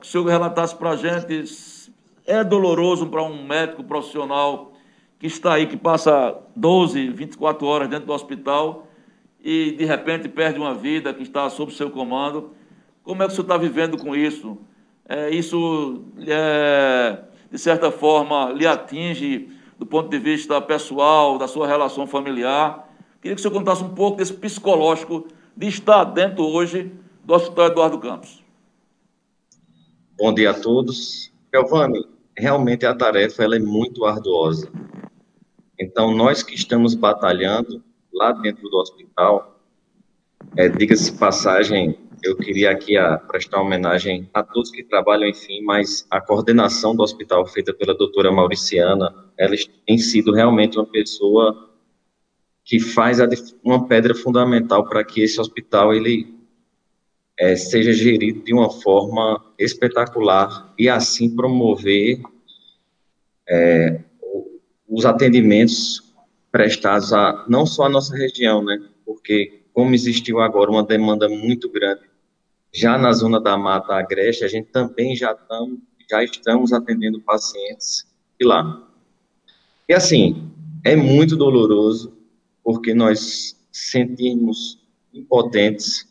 [0.00, 1.90] que o senhor relatasse para a gente.
[2.24, 4.74] É doloroso para um médico profissional
[5.18, 8.86] que está aí, que passa 12, 24 horas dentro do hospital
[9.42, 12.52] e de repente perde uma vida que está sob seu comando.
[13.02, 14.56] Como é que o senhor está vivendo com isso?
[15.08, 17.18] É, isso, é,
[17.50, 22.88] de certa forma, lhe atinge do ponto de vista pessoal, da sua relação familiar.
[23.20, 26.92] Queria que o senhor contasse um pouco desse psicológico de estar dentro hoje
[27.24, 28.42] do Hospital Eduardo Campos.
[30.18, 31.32] Bom dia a todos.
[31.52, 34.70] Giovanni, realmente a tarefa ela é muito arduosa.
[35.78, 39.60] Então, nós que estamos batalhando lá dentro do hospital,
[40.56, 46.06] é, diga-se passagem, eu queria aqui a, prestar homenagem a todos que trabalham, enfim, mas
[46.10, 49.54] a coordenação do hospital feita pela doutora Mauriciana, ela
[49.86, 51.70] tem sido realmente uma pessoa
[52.64, 53.28] que faz a,
[53.62, 56.34] uma pedra fundamental para que esse hospital ele
[57.38, 62.20] é, seja gerido de uma forma espetacular e assim promover
[63.48, 64.00] é,
[64.88, 66.02] os atendimentos
[66.50, 68.82] prestados a não só a nossa região, né?
[69.04, 72.15] Porque como existiu agora uma demanda muito grande
[72.72, 75.78] já na zona da Mata Agreste, a gente também já, tam,
[76.10, 78.06] já estamos atendendo pacientes
[78.38, 78.86] de lá.
[79.88, 80.50] E assim,
[80.84, 82.16] é muito doloroso,
[82.62, 84.78] porque nós sentimos
[85.12, 86.06] impotentes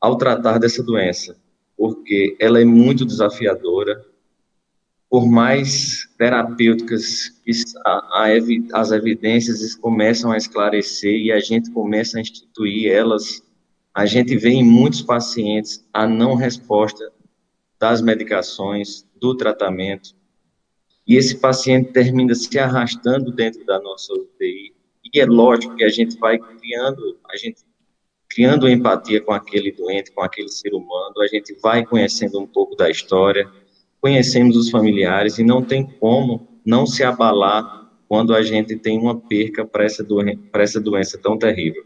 [0.00, 1.36] ao tratar dessa doença,
[1.76, 4.04] porque ela é muito desafiadora,
[5.08, 7.52] por mais terapêuticas que
[7.86, 13.42] a, a, as evidências começam a esclarecer e a gente começa a instituir elas,
[13.94, 17.12] a gente vê em muitos pacientes a não resposta
[17.78, 20.10] das medicações, do tratamento,
[21.06, 24.74] e esse paciente termina se arrastando dentro da nossa UTI,
[25.12, 27.62] e é lógico que a gente vai criando, a gente
[28.28, 32.74] criando empatia com aquele doente, com aquele ser humano, a gente vai conhecendo um pouco
[32.74, 33.48] da história,
[34.00, 39.20] conhecemos os familiares e não tem como não se abalar quando a gente tem uma
[39.20, 41.84] perca para essa, doen essa doença tão terrível.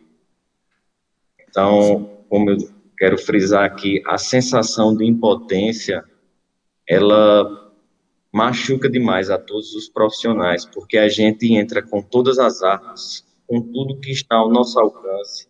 [1.49, 2.59] Então, como eu
[2.97, 6.05] quero frisar aqui, a sensação de impotência,
[6.87, 7.73] ela
[8.33, 13.61] machuca demais a todos os profissionais, porque a gente entra com todas as armas, com
[13.61, 15.49] tudo que está ao nosso alcance,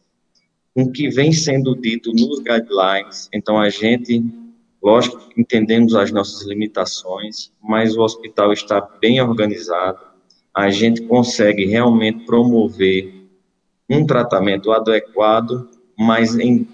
[0.75, 4.23] com o que vem sendo dito nos guidelines, então a gente
[4.83, 9.99] Lógico entendemos as nossas limitações, mas o hospital está bem organizado.
[10.55, 13.13] A gente consegue realmente promover
[13.91, 16.67] um tratamento adequado, mas em,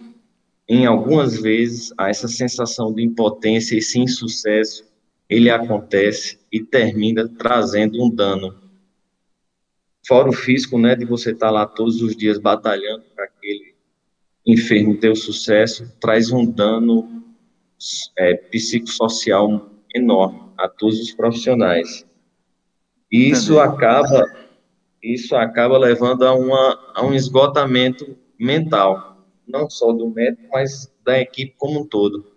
[0.68, 4.84] em algumas vezes essa sensação de impotência e sem sucesso
[5.28, 8.54] ele acontece e termina trazendo um dano.
[10.06, 13.74] Fora o físico, né, de você estar lá todos os dias batalhando para aquele
[14.46, 17.24] enfermo ter o sucesso, traz um dano
[18.18, 22.06] é, psicossocial enorme a todos os profissionais.
[23.10, 24.22] E isso acaba,
[25.02, 29.13] isso acaba levando a, uma, a um esgotamento mental,
[29.46, 32.32] não só do médico, mas da equipe como um todo.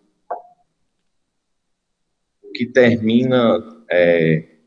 [2.43, 4.58] O que termina é,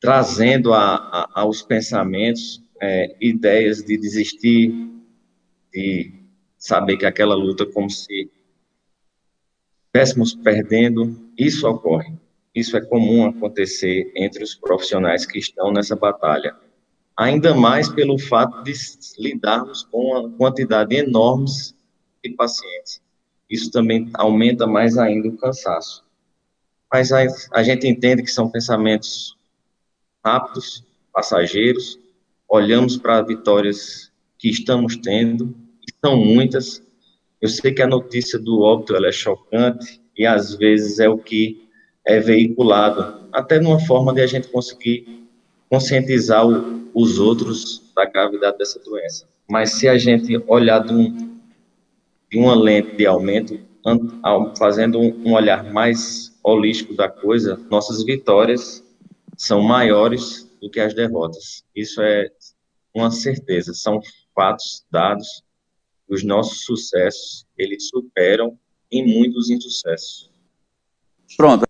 [0.00, 4.72] trazendo a, a, aos pensamentos é, ideias de desistir,
[5.72, 6.12] de
[6.58, 8.30] saber que aquela luta como se
[9.86, 12.12] estivéssemos perdendo, isso ocorre.
[12.54, 16.54] Isso é comum acontecer entre os profissionais que estão nessa batalha.
[17.16, 18.72] Ainda mais pelo fato de
[19.18, 21.46] lidarmos com uma quantidade enorme
[22.22, 23.00] de pacientes.
[23.48, 26.04] Isso também aumenta mais ainda o cansaço.
[26.92, 29.36] Mas a, a gente entende que são pensamentos
[30.24, 31.98] rápidos, passageiros,
[32.48, 36.82] olhamos para vitórias que estamos tendo, e são muitas.
[37.40, 41.68] Eu sei que a notícia do óbito é chocante e às vezes é o que
[42.06, 45.26] é veiculado, até numa forma de a gente conseguir
[45.70, 49.28] conscientizar o, os outros da gravidade dessa doença.
[49.50, 51.38] Mas se a gente olhar de, um,
[52.30, 53.60] de uma lente de aumento,
[54.56, 58.82] fazendo um, olhar mais holístico da coisa, nossas vitórias
[59.36, 61.64] são maiores do que as derrotas.
[61.74, 62.30] Isso é
[62.94, 64.00] uma certeza, são
[64.34, 65.42] fatos dados.
[66.08, 68.58] Os nossos sucessos, eles superam
[68.90, 70.30] em muitos insucessos.
[71.36, 71.66] Pronto.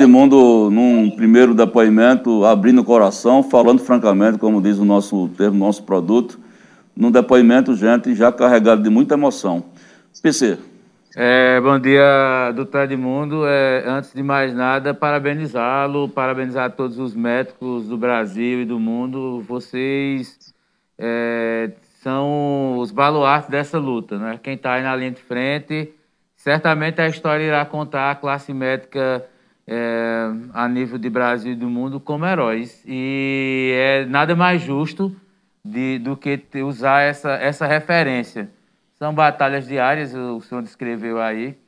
[0.00, 5.82] Mundo num primeiro depoimento, abrindo o coração, falando francamente, como diz o nosso termo, nosso
[5.82, 6.40] produto,
[6.96, 9.64] num depoimento, gente, já carregado de muita emoção.
[10.22, 10.58] PC.
[11.14, 13.46] É, bom dia, doutor Edmundo.
[13.46, 19.42] É, antes de mais nada, parabenizá-lo, parabenizar todos os médicos do Brasil e do mundo.
[19.46, 20.54] Vocês
[20.98, 21.70] é,
[22.02, 24.40] são os baluartes dessa luta, né?
[24.42, 25.92] Quem está aí na linha de frente,
[26.34, 29.22] certamente a história irá contar a classe médica
[29.66, 32.82] é, a nível de Brasil e do mundo como heróis.
[32.86, 35.14] E é nada mais justo
[35.64, 38.50] de, do que usar essa, essa referência
[39.02, 41.58] são batalhas diárias, o senhor descreveu aí,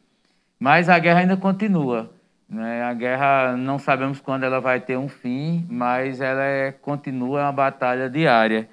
[0.57, 2.09] mas a guerra ainda continua.
[2.48, 2.80] Né?
[2.85, 7.50] A guerra não sabemos quando ela vai ter um fim, mas ela é, continua uma
[7.50, 8.68] batalha diária.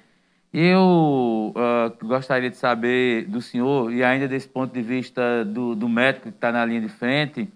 [0.54, 5.88] Eu uh, gostaria de saber do senhor, e ainda desse ponto de vista do, do
[5.88, 7.52] médico que está na linha de frente,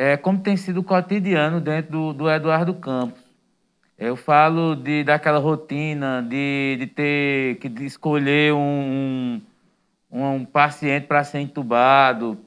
[0.00, 3.20] é, como tem sido o cotidiano dentro do, do Eduardo Campos.
[3.98, 9.42] Eu falo de, daquela rotina de, de ter que escolher um,
[10.10, 12.38] um paciente para ser entubado,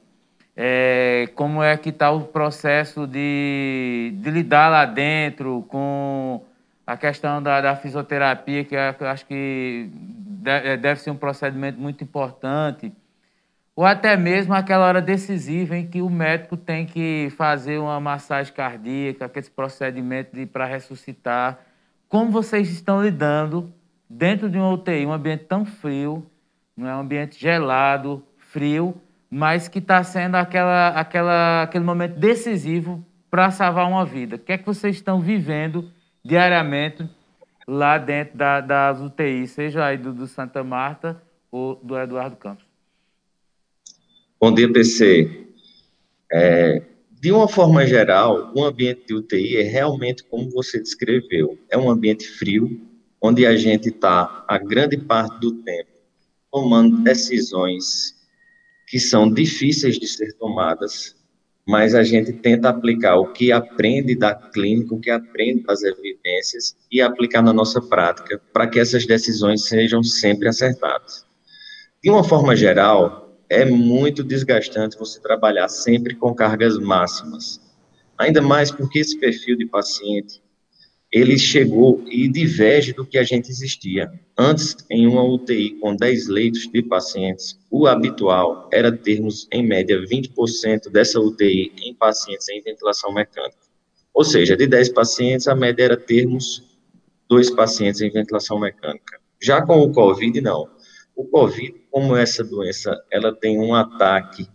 [0.56, 6.42] é, como é que está o processo de, de, lidar lá dentro com
[6.84, 9.90] a questão da, da fisioterapia, que eu acho que
[10.44, 12.92] é, deve ser um procedimento muito importante,
[13.76, 18.52] ou até mesmo aquela hora decisiva em que o médico tem que fazer uma massagem
[18.52, 21.58] cardíaca, aquele procedimento para ressuscitar.
[22.08, 23.72] Como vocês estão lidando
[24.08, 26.24] dentro de uma UTI, um ambiente tão frio,
[26.76, 28.94] não é um ambiente gelado, frio,
[29.28, 34.36] mas que está sendo aquela, aquela, aquele momento decisivo para salvar uma vida.
[34.36, 35.90] O que é que vocês estão vivendo
[36.24, 37.08] diariamente
[37.66, 42.63] lá dentro da, das UTIs, seja aí do, do Santa Marta ou do Eduardo Campos?
[44.44, 45.46] Bom dia, PC.
[46.30, 46.82] É,
[47.18, 51.58] de uma forma geral, o ambiente de UTI é realmente como você descreveu.
[51.70, 52.78] É um ambiente frio,
[53.22, 55.88] onde a gente está a grande parte do tempo
[56.52, 58.14] tomando decisões
[58.86, 61.16] que são difíceis de ser tomadas,
[61.66, 66.76] mas a gente tenta aplicar o que aprende da clínica, o que aprende das evidências
[66.92, 71.24] e aplicar na nossa prática para que essas decisões sejam sempre acertadas.
[72.02, 77.60] De uma forma geral, é muito desgastante você trabalhar sempre com cargas máximas,
[78.18, 80.42] ainda mais porque esse perfil de paciente
[81.14, 84.12] ele chegou e diverge do que a gente existia.
[84.36, 89.96] Antes, em uma UTI com 10 leitos de pacientes, o habitual era termos, em média,
[90.00, 93.56] 20% dessa UTI em pacientes em ventilação mecânica.
[94.12, 96.64] Ou seja, de 10 pacientes, a média era termos
[97.28, 99.20] dois pacientes em ventilação mecânica.
[99.40, 100.68] Já com o COVID, não.
[101.14, 104.48] O COVID, como essa doença, ela tem um ataque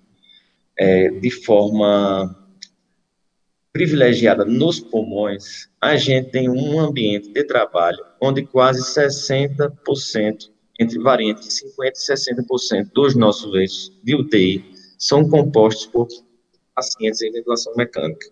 [0.77, 2.35] é, de forma
[3.71, 11.63] privilegiada nos pulmões, a gente tem um ambiente de trabalho onde quase 60%, entre variantes
[11.77, 14.65] 50% e 60% dos nossos leitos de UTI
[14.97, 16.07] são compostos por
[16.75, 18.27] pacientes em ventilação mecânica.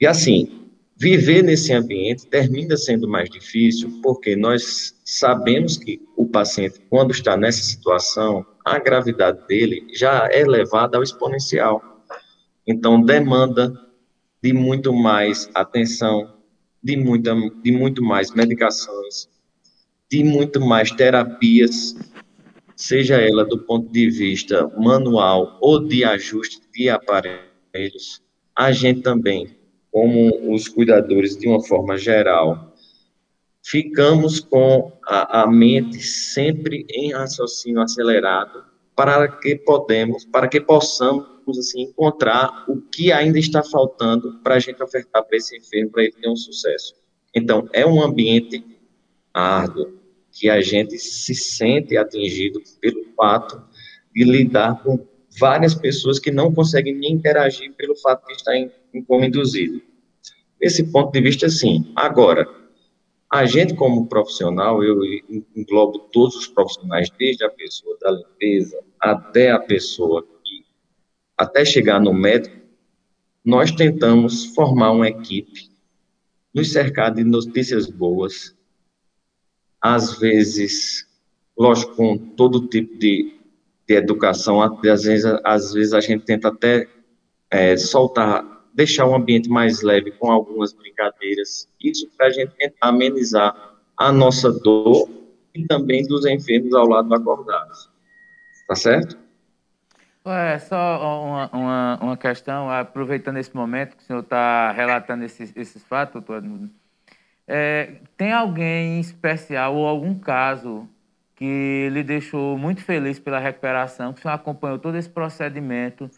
[0.00, 0.61] E assim,
[1.02, 7.36] viver nesse ambiente termina sendo mais difícil porque nós sabemos que o paciente, quando está
[7.36, 11.82] nessa situação, a gravidade dele já é elevada ao exponencial.
[12.64, 13.74] Então, demanda
[14.40, 16.34] de muito mais atenção,
[16.80, 17.34] de, muita,
[17.64, 19.28] de muito mais medicações,
[20.08, 21.96] de muito mais terapias,
[22.76, 28.22] seja ela do ponto de vista manual ou de ajuste de aparelhos.
[28.54, 29.61] A gente também,
[29.92, 32.74] como os cuidadores de uma forma geral,
[33.62, 38.64] ficamos com a, a mente sempre em raciocínio acelerado
[38.96, 44.58] para que podemos, para que possamos assim encontrar o que ainda está faltando para a
[44.58, 46.94] gente ofertar para esse enfermo para ele ter um sucesso.
[47.34, 48.64] Então, é um ambiente
[49.32, 49.98] árduo
[50.30, 53.62] que a gente se sente atingido pelo fato
[54.14, 55.06] de lidar com
[55.38, 59.80] várias pessoas que não conseguem nem interagir pelo fato de estar em, em coma induzido.
[60.60, 61.92] Desse ponto de vista, sim.
[61.96, 62.48] Agora,
[63.32, 65.00] a gente como profissional, eu
[65.56, 70.64] englobo todos os profissionais, desde a pessoa da limpeza até a pessoa que,
[71.36, 72.54] até chegar no médico,
[73.44, 75.70] nós tentamos formar uma equipe,
[76.54, 78.54] nos cercar de notícias boas,
[79.80, 81.08] às vezes,
[81.58, 83.34] lógico, com todo tipo de,
[83.88, 86.86] de educação, às vezes, às vezes a gente tenta até
[87.50, 92.88] é, soltar, deixar o ambiente mais leve com algumas brincadeiras, isso para a gente tentar
[92.88, 93.54] amenizar
[93.96, 95.08] a nossa dor
[95.54, 97.90] e também dos enfermos ao lado acordados.
[98.66, 99.18] Tá certo?
[100.24, 105.52] É, só uma, uma, uma, questão, aproveitando esse momento que o senhor está relatando esses,
[105.56, 106.42] esses fatos, doutor
[107.46, 110.88] é, tem alguém especial ou algum caso
[111.34, 116.08] que lhe deixou muito feliz pela recuperação, que o senhor acompanhou todo esse procedimento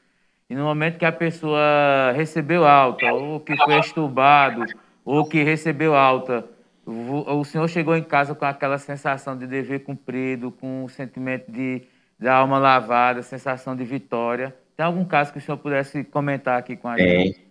[0.54, 4.64] e no momento que a pessoa recebeu alta, ou que foi estubado,
[5.04, 6.48] ou que recebeu alta,
[6.86, 11.82] o senhor chegou em casa com aquela sensação de dever cumprido, com o sentimento de,
[12.20, 14.54] de alma lavada, sensação de vitória.
[14.76, 17.44] Tem algum caso que o senhor pudesse comentar aqui com a gente?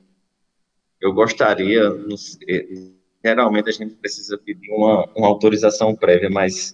[1.01, 1.91] Eu gostaria,
[3.21, 6.73] geralmente a gente precisa pedir uma, uma autorização prévia, mas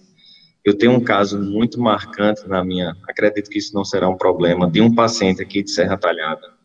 [0.64, 4.70] eu tenho um caso muito marcante na minha, acredito que isso não será um problema,
[4.70, 6.60] de um paciente aqui de Serra Talhada,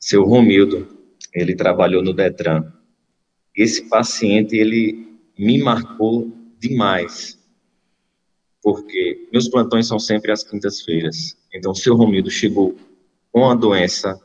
[0.00, 0.88] seu Romildo,
[1.34, 2.72] ele trabalhou no Detran.
[3.54, 7.38] Esse paciente, ele me marcou demais,
[8.62, 11.36] porque meus plantões são sempre às quintas-feiras.
[11.54, 12.76] Então, seu Romildo chegou
[13.30, 14.18] com a doença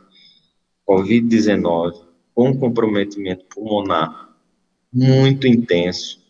[0.87, 4.35] COVID-19, com comprometimento pulmonar
[4.91, 6.22] muito intenso.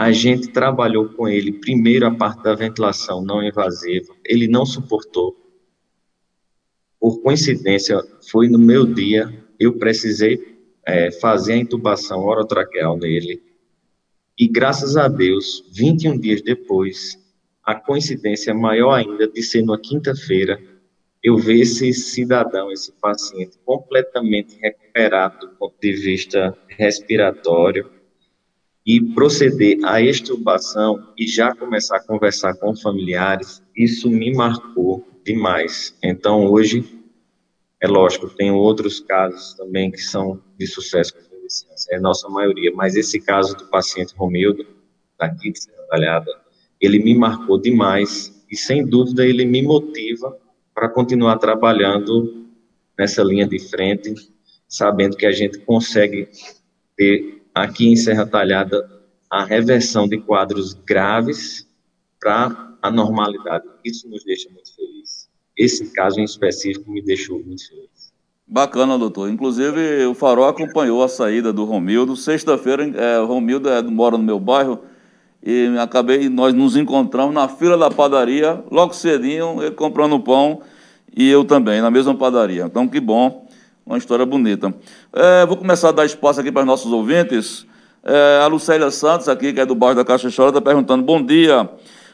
[0.00, 5.36] A gente trabalhou com ele primeiro a parte da ventilação não invasiva, ele não suportou.
[6.98, 13.42] Por coincidência, foi no meu dia, eu precisei é, fazer a intubação orotraqueal nele.
[14.38, 17.18] E graças a Deus, 21 dias depois,
[17.62, 20.58] a coincidência maior ainda de ser numa quinta-feira,
[21.22, 27.99] eu ver esse cidadão, esse paciente completamente recuperado do ponto de vista respiratório
[28.90, 35.96] e proceder à extubação e já começar a conversar com familiares, isso me marcou demais.
[36.02, 36.84] Então, hoje,
[37.80, 41.20] é lógico, tem outros casos também que são de sucesso com
[41.92, 44.66] é a nossa maioria, mas esse caso do paciente Romildo,
[45.16, 46.30] daqui de Serra Talhada,
[46.80, 50.36] ele me marcou demais e, sem dúvida, ele me motiva
[50.74, 52.48] para continuar trabalhando
[52.98, 54.14] nessa linha de frente,
[54.68, 56.28] sabendo que a gente consegue
[56.96, 61.66] ter aqui em Serra Talhada a reversão de quadros graves
[62.20, 63.64] para a normalidade.
[63.84, 65.28] Isso nos deixa muito felizes.
[65.56, 68.12] Esse caso em específico me deixou muito feliz.
[68.46, 69.30] Bacana, doutor.
[69.30, 72.16] Inclusive, o Farol acompanhou a saída do Romildo.
[72.16, 74.80] Sexta-feira, é, o Romildo é, mora no meu bairro
[75.42, 80.60] e acabei, nós nos encontramos na fila da padaria, logo cedinho, ele comprando pão
[81.16, 82.64] e eu também, na mesma padaria.
[82.64, 83.48] Então, que bom,
[83.90, 84.72] uma história bonita.
[85.12, 87.66] É, vou começar a dar espaço aqui para os nossos ouvintes.
[88.04, 91.20] É, a Lucélia Santos, aqui, que é do bairro da Caixa Chora, está perguntando: bom
[91.20, 91.68] dia.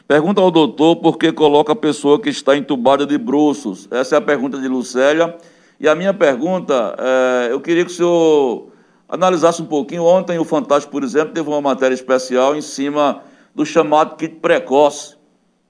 [0.07, 3.87] Pergunta ao doutor por que coloca a pessoa que está entubada de bruços.
[3.91, 5.35] Essa é a pergunta de Lucélia.
[5.79, 8.69] E a minha pergunta, é, eu queria que o senhor
[9.07, 10.03] analisasse um pouquinho.
[10.03, 13.21] Ontem, o Fantástico, por exemplo, teve uma matéria especial em cima
[13.53, 15.15] do chamado kit precoce,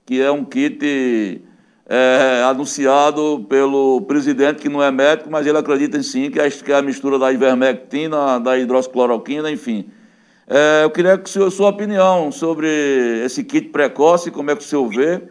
[0.05, 1.41] que é um kit
[1.89, 6.49] é, anunciado pelo presidente, que não é médico, mas ele acredita em sim, que é,
[6.49, 9.89] que é a mistura da ivermectina, da hidroxicloroquina, enfim.
[10.47, 12.67] É, eu queria que a sua opinião sobre
[13.23, 15.21] esse kit precoce, como é que o senhor vê.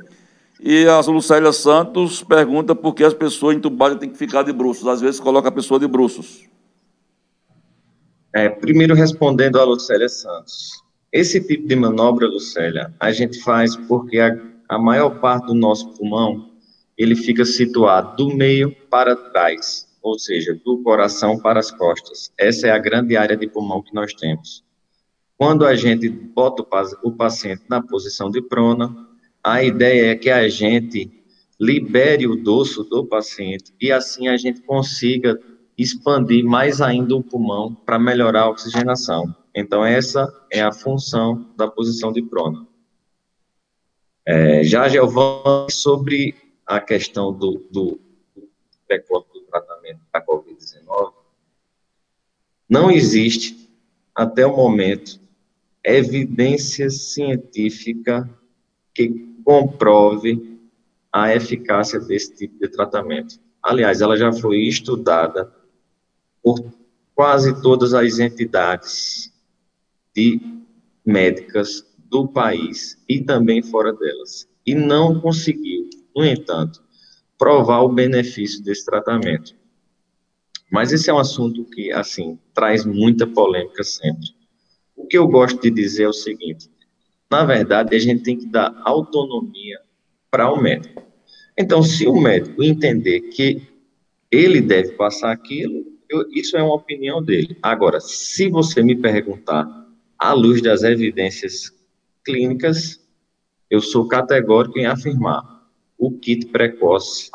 [0.59, 4.89] E a Lucélia Santos pergunta por que as pessoas entubadas têm que ficar de bruços.
[4.89, 6.45] Às vezes coloca a pessoa de bruços.
[8.35, 10.83] É, primeiro respondendo a Lucélia Santos.
[11.13, 14.35] Esse tipo de manobra, Lucélia, a gente faz porque a
[14.69, 16.46] a maior parte do nosso pulmão,
[16.97, 22.33] ele fica situado do meio para trás, ou seja, do coração para as costas.
[22.39, 24.65] Essa é a grande área de pulmão que nós temos.
[25.37, 26.65] Quando a gente bota
[27.03, 29.07] o paciente na posição de prona,
[29.45, 31.11] a ideia é que a gente
[31.61, 35.39] libere o dorso do paciente e assim a gente consiga
[35.77, 39.35] expandir mais ainda o pulmão para melhorar a oxigenação.
[39.55, 42.67] Então, essa é a função da posição de prona.
[44.27, 46.35] É, já, Giovanni, sobre
[46.67, 48.01] a questão do, do,
[48.87, 51.13] precoce do tratamento da Covid-19,
[52.69, 53.71] não existe,
[54.15, 55.21] até o momento,
[55.85, 58.29] evidência científica
[58.93, 60.59] que comprove
[61.13, 63.39] a eficácia desse tipo de tratamento.
[63.63, 65.55] Aliás, ela já foi estudada
[66.43, 66.73] por
[67.15, 69.33] quase todas as entidades
[70.15, 70.41] de
[71.05, 76.83] médicas do país e também fora delas, e não conseguiu, no entanto,
[77.37, 79.55] provar o benefício desse tratamento.
[80.73, 84.35] Mas esse é um assunto que, assim, traz muita polêmica sempre.
[84.97, 86.71] O que eu gosto de dizer é o seguinte:
[87.31, 89.79] na verdade, a gente tem que dar autonomia
[90.31, 91.03] para o médico.
[91.57, 93.63] Então, se o médico entender que
[94.31, 97.57] ele deve passar aquilo, eu, isso é uma opinião dele.
[97.63, 99.67] Agora, se você me perguntar,
[100.19, 101.73] à luz das evidências
[102.25, 103.01] clínicas,
[103.71, 105.56] eu sou categórico em afirmar:
[105.99, 107.31] o kit precoce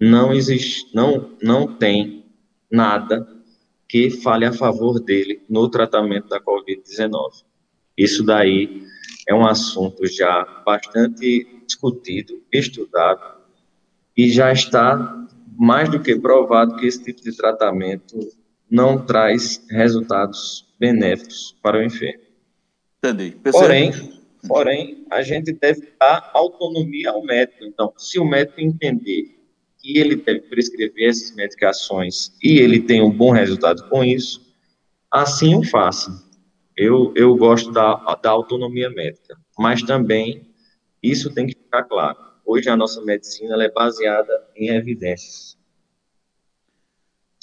[0.00, 2.24] não existe, não, não tem
[2.70, 3.26] nada
[3.88, 7.44] que fale a favor dele no tratamento da Covid-19.
[7.96, 8.82] Isso daí
[9.28, 13.40] é um assunto já bastante discutido, estudado,
[14.16, 15.26] e já está
[15.56, 18.18] mais do que provado que esse tipo de tratamento
[18.70, 22.24] não traz resultados benéficos para o enfermo.
[22.98, 23.36] Entendi.
[23.52, 23.92] Porém,
[24.46, 27.64] porém, a gente deve dar autonomia ao médico.
[27.64, 29.34] Então, se o médico entender
[29.78, 34.54] que ele deve prescrever essas medicações e ele tem um bom resultado com isso,
[35.10, 36.24] assim o faça.
[36.76, 40.48] Eu, eu gosto da, da autonomia médica, mas também
[41.02, 42.18] isso tem que ficar claro.
[42.46, 45.56] Hoje a nossa medicina é baseada em evidências.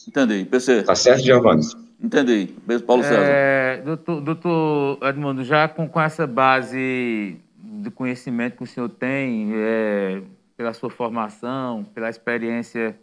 [0.07, 0.83] Entendi, PC.
[0.83, 1.63] Tá certo, Giovanni?
[2.01, 2.55] Entendi.
[2.65, 3.21] Beijo, Paulo César.
[3.23, 9.51] É, doutor, doutor Edmundo, já com, com essa base de conhecimento que o senhor tem,
[9.53, 10.21] é,
[10.57, 12.97] pela sua formação, pela experiência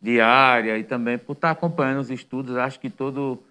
[0.00, 3.42] diária e também por estar acompanhando os estudos, acho que todo,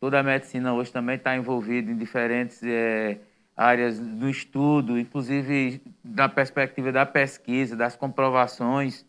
[0.00, 3.18] toda a medicina hoje também está envolvida em diferentes é,
[3.56, 9.04] áreas do estudo, inclusive da perspectiva da pesquisa, das comprovações.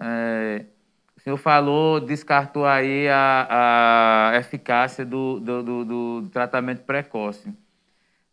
[0.00, 0.64] É,
[1.24, 7.50] senhor falou, descartou aí a, a eficácia do, do, do, do tratamento precoce.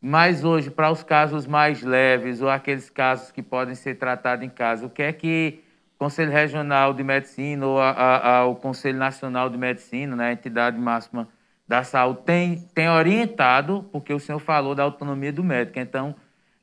[0.02, 4.50] Mas hoje, para os casos mais leves ou aqueles casos que podem ser tratados em
[4.50, 5.64] casa, o que é que
[5.96, 10.30] o Conselho Regional de Medicina ou a, a, a, o Conselho Nacional de Medicina, né,
[10.30, 11.30] a entidade máxima
[11.66, 16.14] da saúde tem, tem orientado, porque o senhor falou da autonomia do médico, então,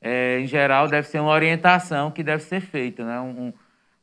[0.03, 3.03] é, em geral, deve ser uma orientação que deve ser feita.
[3.03, 3.19] Né?
[3.19, 3.53] Um,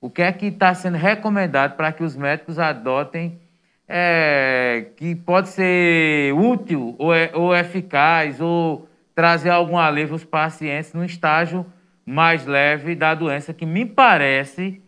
[0.05, 3.39] o que é que está sendo recomendado para que os médicos adotem,
[3.87, 10.93] é, que pode ser útil ou, é, ou eficaz, ou trazer algum alívio aos pacientes
[10.93, 11.65] no estágio
[12.05, 14.79] mais leve da doença, que me parece,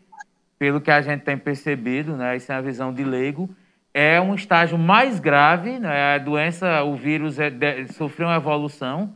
[0.59, 3.49] pelo que a gente tem percebido, né, isso é a visão de leigo,
[3.91, 6.13] é um estágio mais grave, né?
[6.13, 9.15] a doença, o vírus é, de, sofreu uma evolução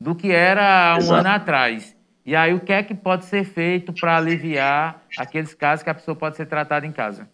[0.00, 1.20] do que era um Exato.
[1.20, 2.01] ano atrás.
[2.24, 5.94] E aí, o que é que pode ser feito para aliviar aqueles casos que a
[5.94, 7.28] pessoa pode ser tratada em casa?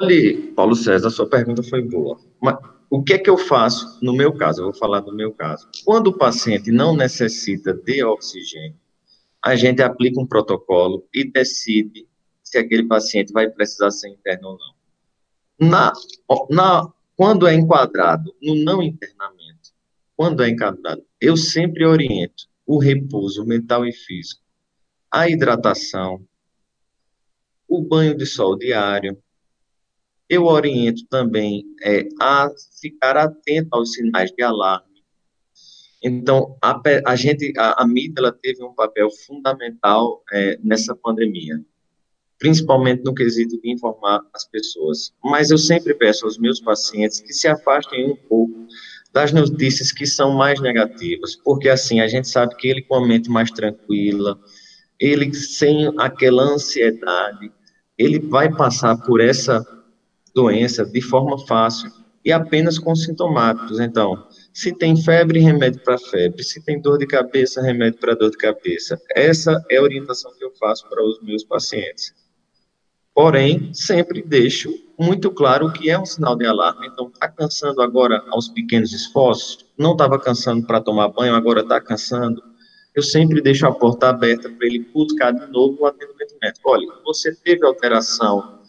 [0.00, 2.18] Olha, Paulo César, sua pergunta foi boa.
[2.40, 2.56] Mas
[2.88, 4.60] o que é que eu faço no meu caso?
[4.60, 5.68] Eu vou falar do meu caso.
[5.84, 8.76] Quando o paciente não necessita de oxigênio,
[9.44, 12.06] a gente aplica um protocolo e decide
[12.44, 15.68] se aquele paciente vai precisar ser interno ou não.
[15.68, 15.92] Na,
[16.50, 19.35] na, quando é enquadrado no não internamento,
[20.16, 24.42] quando é enquadrado, eu sempre oriento o repouso mental e físico,
[25.10, 26.26] a hidratação,
[27.68, 29.16] o banho de sol diário.
[30.28, 32.50] Eu oriento também é, a
[32.80, 34.86] ficar atento aos sinais de alarme.
[36.02, 41.64] Então, a, a gente, a, a mídia, ela teve um papel fundamental é, nessa pandemia
[42.38, 45.12] principalmente no quesito de informar as pessoas.
[45.24, 48.66] Mas eu sempre peço aos meus pacientes que se afastem um pouco
[49.16, 53.08] das notícias que são mais negativas, porque assim a gente sabe que ele com a
[53.08, 54.38] mente mais tranquila,
[55.00, 57.50] ele sem aquela ansiedade,
[57.96, 59.66] ele vai passar por essa
[60.34, 61.90] doença de forma fácil
[62.22, 63.80] e apenas com sintomáticos.
[63.80, 66.44] Então, se tem febre, remédio para febre.
[66.44, 69.00] Se tem dor de cabeça, remédio para dor de cabeça.
[69.14, 72.12] Essa é a orientação que eu faço para os meus pacientes.
[73.14, 76.86] Porém, sempre deixo muito claro o que é um sinal de alarme.
[76.86, 79.64] Então, está cansando agora aos pequenos esforços?
[79.78, 82.42] Não estava cansando para tomar banho, agora está cansando?
[82.94, 86.70] Eu sempre deixo a porta aberta para ele buscar de novo o atendimento médico.
[86.70, 88.60] Olha, você teve alteração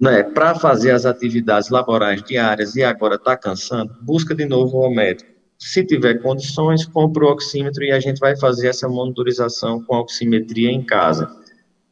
[0.00, 4.94] né, para fazer as atividades laborais diárias e agora está cansando, busca de novo o
[4.94, 5.30] médico.
[5.58, 10.70] Se tiver condições, compra o oxímetro e a gente vai fazer essa monitorização com oximetria
[10.70, 11.38] em casa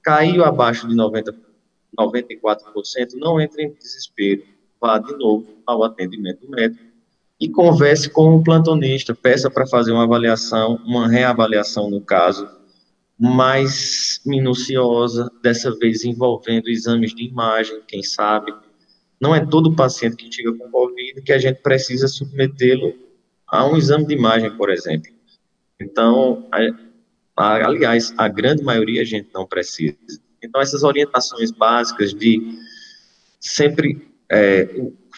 [0.09, 1.35] caiu abaixo de 90,
[1.97, 4.43] 94%, não entre em desespero,
[4.81, 6.89] vá de novo ao atendimento médico
[7.41, 12.49] e converse com o plantonista, peça para fazer uma avaliação, uma reavaliação no caso,
[13.19, 18.53] mais minuciosa, dessa vez envolvendo exames de imagem, quem sabe.
[19.21, 22.95] Não é todo paciente que chega com Covid que a gente precisa submetê-lo
[23.47, 25.11] a um exame de imagem, por exemplo.
[25.81, 26.59] Então, a,
[27.37, 29.97] a, aliás, a grande maioria a gente não precisa.
[30.43, 32.59] Então, essas orientações básicas de
[33.41, 34.69] sempre, é,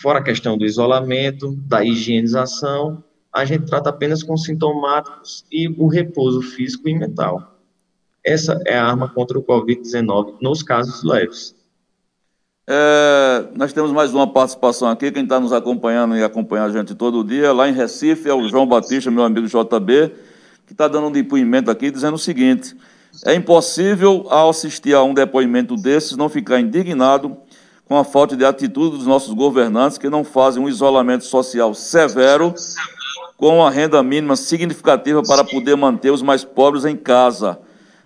[0.00, 3.02] fora a questão do isolamento, da higienização,
[3.32, 7.58] a gente trata apenas com sintomáticos e o repouso físico e mental.
[8.24, 11.54] Essa é a arma contra o Covid-19 nos casos leves.
[12.72, 16.94] É, nós temos mais uma participação aqui, quem está nos acompanhando e acompanha a gente
[16.94, 20.12] todo dia, lá em Recife, é o João Batista, meu amigo JB,
[20.66, 22.76] que está dando um depoimento aqui dizendo o seguinte:
[23.24, 27.36] é impossível, ao assistir a um depoimento desses, não ficar indignado
[27.86, 32.54] com a falta de atitude dos nossos governantes que não fazem um isolamento social severo
[33.36, 37.58] com uma renda mínima significativa para poder manter os mais pobres em casa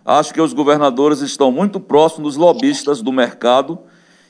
[0.04, 3.78] Acho que os governadores estão muito próximos dos lobistas do mercado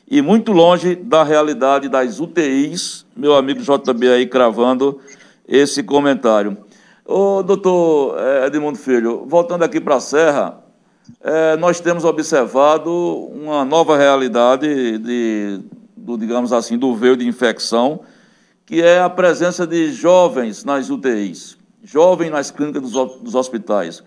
[0.09, 3.05] e muito longe da realidade das UTIs.
[3.17, 5.01] Meu amigo JB aí cravando
[5.49, 6.57] esse comentário.
[7.05, 10.64] Ô, doutor eh, Edmundo Filho, voltando aqui para a Serra,
[11.25, 12.93] é, nós temos observado
[13.33, 15.59] uma nova realidade de,
[15.97, 18.01] do, digamos assim, do veio de infecção,
[18.67, 24.05] que é a presença de jovens nas UTIs, jovens nas clínicas dos, dos hospitais.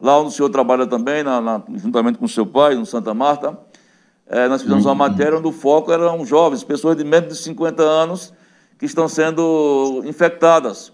[0.00, 3.14] Lá onde o senhor trabalha também, na, na, juntamente com o seu pai, no Santa
[3.14, 3.56] Marta,
[4.26, 4.98] é, nós fizemos uma uhum.
[4.98, 8.32] matéria onde o foco eram jovens, pessoas de menos de 50 anos
[8.76, 10.92] que estão sendo infectadas.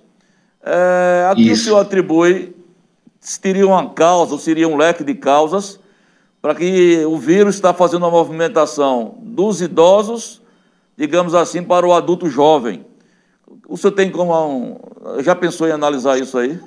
[0.63, 1.63] É, aqui Isso.
[1.63, 2.54] o senhor atribui,
[3.41, 5.81] teria uma causa, ou seria um leque de causas,
[6.43, 10.43] para que o vírus está fazendo uma movimentação dos idosos,
[10.97, 12.85] digamos assim, para o adulto jovem.
[13.67, 14.35] O senhor tem como.
[14.35, 16.59] Um, já pensou em analisar isso aí?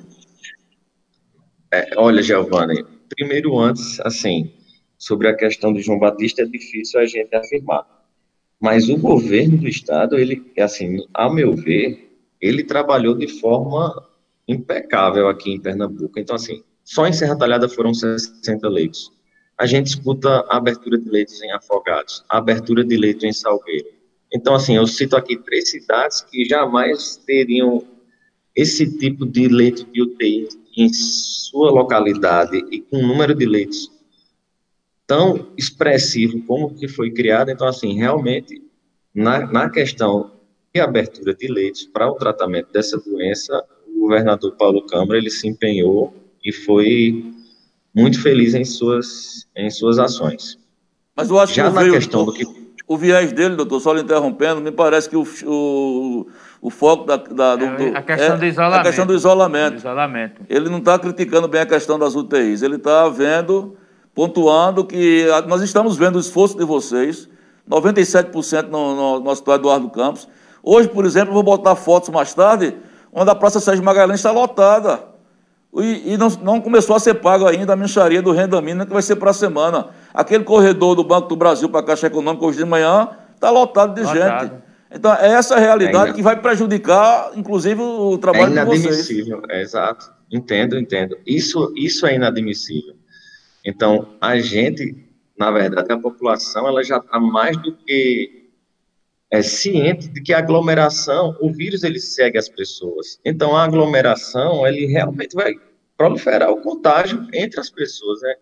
[1.72, 2.84] É, olha, Giovanni,
[3.14, 4.52] primeiro antes, assim,
[4.98, 7.86] sobre a questão de João Batista é difícil a gente afirmar.
[8.60, 14.07] Mas o governo do estado, ele, assim, a meu ver, ele trabalhou de forma
[14.48, 16.18] impecável aqui em Pernambuco.
[16.18, 19.12] Então, assim, só em Serra Talhada foram 60 leitos.
[19.58, 23.88] A gente escuta a abertura de leitos em Afogados, a abertura de leitos em Salgueiro.
[24.32, 27.84] Então, assim, eu cito aqui três cidades que jamais teriam
[28.56, 33.90] esse tipo de leito de UTI em sua localidade e com um número de leitos
[35.08, 38.62] tão expressivo como que foi criado, então, assim, realmente,
[39.14, 40.30] na, na questão
[40.72, 43.64] de abertura de leitos para o tratamento dessa doença,
[43.98, 47.32] governador Paulo Câmara, ele se empenhou e foi
[47.94, 50.58] muito feliz em suas, em suas ações.
[51.16, 52.44] Mas eu acho Já que na questão do que...
[52.86, 56.26] O viés dele, doutor, só lhe interrompendo, me parece que o, o
[56.60, 58.80] o foco da, da do, do, a questão é, do isolamento.
[58.80, 59.72] A questão do isolamento.
[59.74, 60.42] Do isolamento.
[60.48, 63.76] Ele não está criticando bem a questão das UTIs, ele está vendo,
[64.14, 67.28] pontuando que nós estamos vendo o esforço de vocês,
[67.70, 70.28] 97% no, no, no Hospital Eduardo Campos.
[70.62, 72.74] Hoje, por exemplo, vou botar fotos mais tarde,
[73.18, 75.00] onde a Praça Sérgio Magalhães está lotada.
[75.76, 78.92] E, e não, não, começou a ser pago ainda a mincharia do renda mínima, que
[78.92, 79.88] vai ser para a semana.
[80.14, 83.94] Aquele corredor do Banco do Brasil para a Caixa Econômica hoje de manhã está lotado
[83.94, 84.48] de lotado.
[84.48, 84.68] gente.
[84.90, 88.84] Então, é essa realidade é que vai prejudicar, inclusive, o trabalho é de vocês.
[88.84, 90.10] É inadmissível, exato.
[90.32, 91.18] Entendo, entendo.
[91.26, 92.94] Isso, isso é inadmissível.
[93.64, 94.96] Então, a gente,
[95.38, 98.37] na verdade, a população, ela já está mais do que
[99.30, 103.20] é, ciente de que a aglomeração, o vírus, ele segue as pessoas.
[103.24, 105.54] Então, a aglomeração, ele realmente vai
[105.96, 108.34] proliferar o contágio entre as pessoas, né?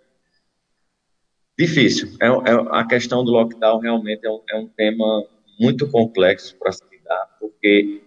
[1.58, 2.10] Difícil.
[2.20, 5.26] É, é a questão do lockdown realmente é um, é um tema
[5.58, 8.02] muito complexo para se lidar, porque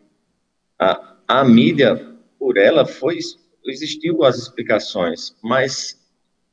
[0.78, 1.98] a, a mídia,
[2.38, 3.18] por ela, foi
[3.66, 6.00] existiu as explicações, mas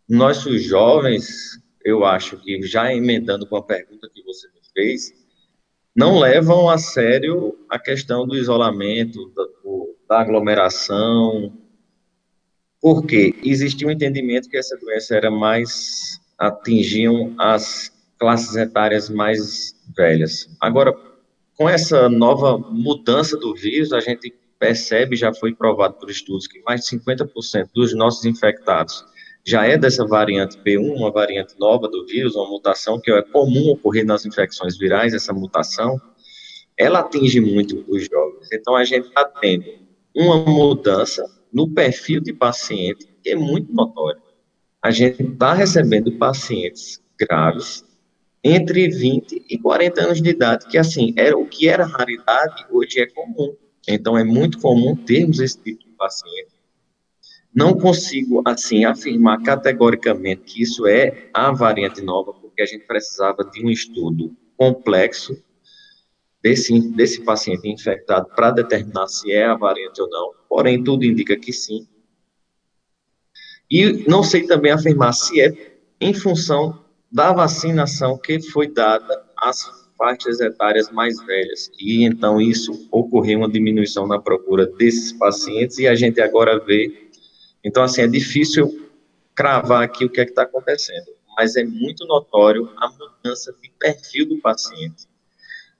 [0.08, 5.12] nós, os jovens, eu acho que já emendando com a pergunta que você me fez,
[5.96, 9.44] não levam a sério a questão do isolamento, da,
[10.08, 11.52] da aglomeração,
[12.80, 20.54] porque existia um entendimento que essa doença era mais atingiam as classes etárias mais velhas.
[20.60, 20.94] Agora,
[21.56, 26.60] com essa nova mudança do vírus, a gente percebe, já foi provado por estudos, que
[26.60, 29.02] mais de 50% dos nossos infectados
[29.46, 33.70] já é dessa variante P1, uma variante nova do vírus, uma mutação que é comum
[33.70, 36.00] ocorrer nas infecções virais, essa mutação,
[36.76, 38.48] ela atinge muito os jovens.
[38.52, 39.64] Então, a gente está tendo
[40.14, 44.20] uma mudança no perfil de paciente que é muito notória.
[44.82, 47.84] A gente está recebendo pacientes graves
[48.42, 53.00] entre 20 e 40 anos de idade, que assim, era o que era raridade, hoje
[53.00, 53.56] é comum.
[53.88, 56.55] Então é muito comum termos esse tipo de paciente.
[57.56, 63.42] Não consigo assim afirmar categoricamente que isso é a variante nova, porque a gente precisava
[63.44, 65.42] de um estudo complexo
[66.42, 70.32] desse, desse paciente infectado para determinar se é a variante ou não.
[70.46, 71.88] Porém, tudo indica que sim.
[73.70, 79.64] E não sei também afirmar se é em função da vacinação que foi dada às
[79.96, 81.70] faixas etárias mais velhas.
[81.80, 87.05] E então isso ocorreu uma diminuição na procura desses pacientes e a gente agora vê.
[87.66, 88.88] Então, assim, é difícil
[89.34, 91.06] cravar aqui o que é que está acontecendo,
[91.36, 95.08] mas é muito notório a mudança de perfil do paciente.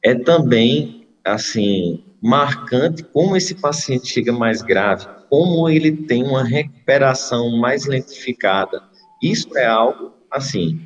[0.02, 7.56] É também, assim, marcante como esse paciente chega mais grave, como ele tem uma recuperação
[7.56, 8.82] mais lentificada.
[9.22, 10.80] Isso é algo, assim,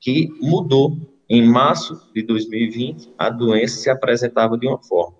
[0.00, 0.98] que mudou.
[1.28, 5.16] Em março de 2020, a doença se apresentava de uma forma.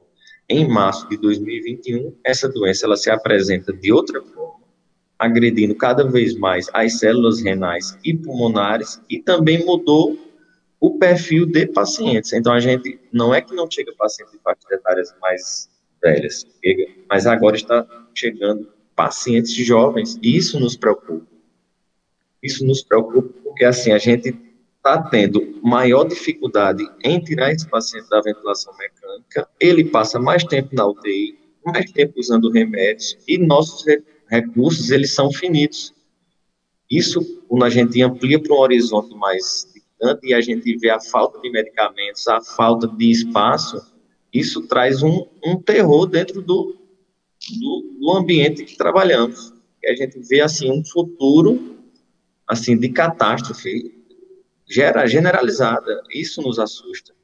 [0.49, 4.36] Em março de 2021, essa doença ela se apresenta de outra forma,
[5.19, 10.19] agredindo cada vez mais as células renais e pulmonares e também mudou
[10.81, 12.33] o perfil de pacientes.
[12.33, 15.69] Então, a gente não é que não chega pacientes de faixas etárias mais
[16.03, 16.47] velhas,
[17.09, 21.27] mas agora está chegando pacientes jovens, e isso nos preocupa.
[22.43, 24.35] Isso nos preocupa porque, assim, a gente
[24.77, 30.75] está tendo maior dificuldade em tirar esse paciente da ventilação mecânica, ele passa mais tempo
[30.75, 35.95] na UTI, mais tempo usando remédios, e nossos recursos, eles são finitos.
[36.91, 41.01] Isso, quando a gente amplia para um horizonte mais distante e a gente vê a
[41.01, 43.81] falta de medicamentos, a falta de espaço,
[44.33, 46.77] isso traz um, um terror dentro do,
[47.59, 49.53] do, do ambiente que trabalhamos.
[49.83, 51.77] E a gente vê, assim, um futuro,
[52.47, 53.95] assim, de catástrofe,
[54.69, 56.03] gera generalizada.
[56.13, 57.15] Isso nos assusta.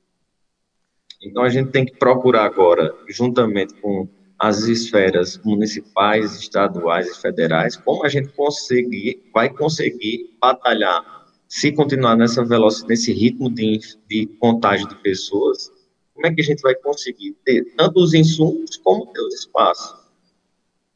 [1.22, 4.09] Então a gente tem que procurar agora, juntamente com
[4.43, 12.16] as esferas municipais, estaduais e federais, como a gente conseguir, vai conseguir batalhar, se continuar
[12.16, 13.78] nessa velocidade, nesse ritmo de,
[14.09, 15.70] de contágio de pessoas,
[16.12, 19.97] como é que a gente vai conseguir ter tanto os insumos como ter os espaços?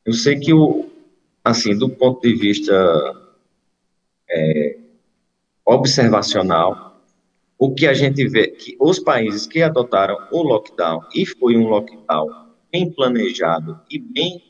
[0.04, 0.90] Eu sei que o,
[1.44, 2.74] assim, do ponto de vista
[4.28, 4.76] é,
[5.64, 7.00] observacional,
[7.56, 11.68] o que a gente vê que os países que adotaram o lockdown, e foi um
[11.68, 12.45] lockdown
[12.76, 14.42] bem planejado e bem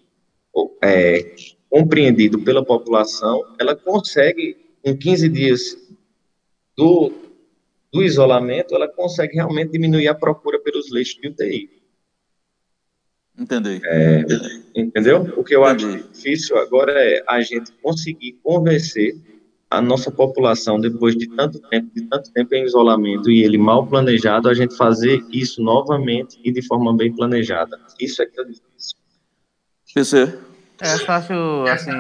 [0.83, 1.37] é,
[1.71, 5.77] compreendido pela população, ela consegue, em 15 dias
[6.77, 7.13] do,
[7.93, 11.71] do isolamento, ela consegue realmente diminuir a procura pelos leitos de UTI.
[13.39, 13.81] Entendi.
[13.85, 14.25] É,
[14.75, 15.23] entendeu?
[15.37, 15.99] O que eu Entendi.
[15.99, 19.15] acho difícil agora é a gente conseguir convencer
[19.71, 23.87] a nossa população, depois de tanto tempo, de tanto tempo em isolamento e ele mal
[23.87, 27.79] planejado, a gente fazer isso novamente e de forma bem planejada.
[28.01, 28.97] Isso é que é difícil.
[29.95, 30.39] PC?
[30.81, 31.91] É fácil, assim,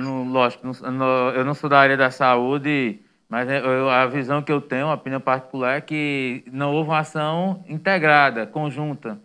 [0.00, 2.98] no, lógico, no, eu não sou da área da saúde,
[3.28, 6.98] mas eu, a visão que eu tenho, a opinião particular, é que não houve uma
[6.98, 9.20] ação integrada, conjunta.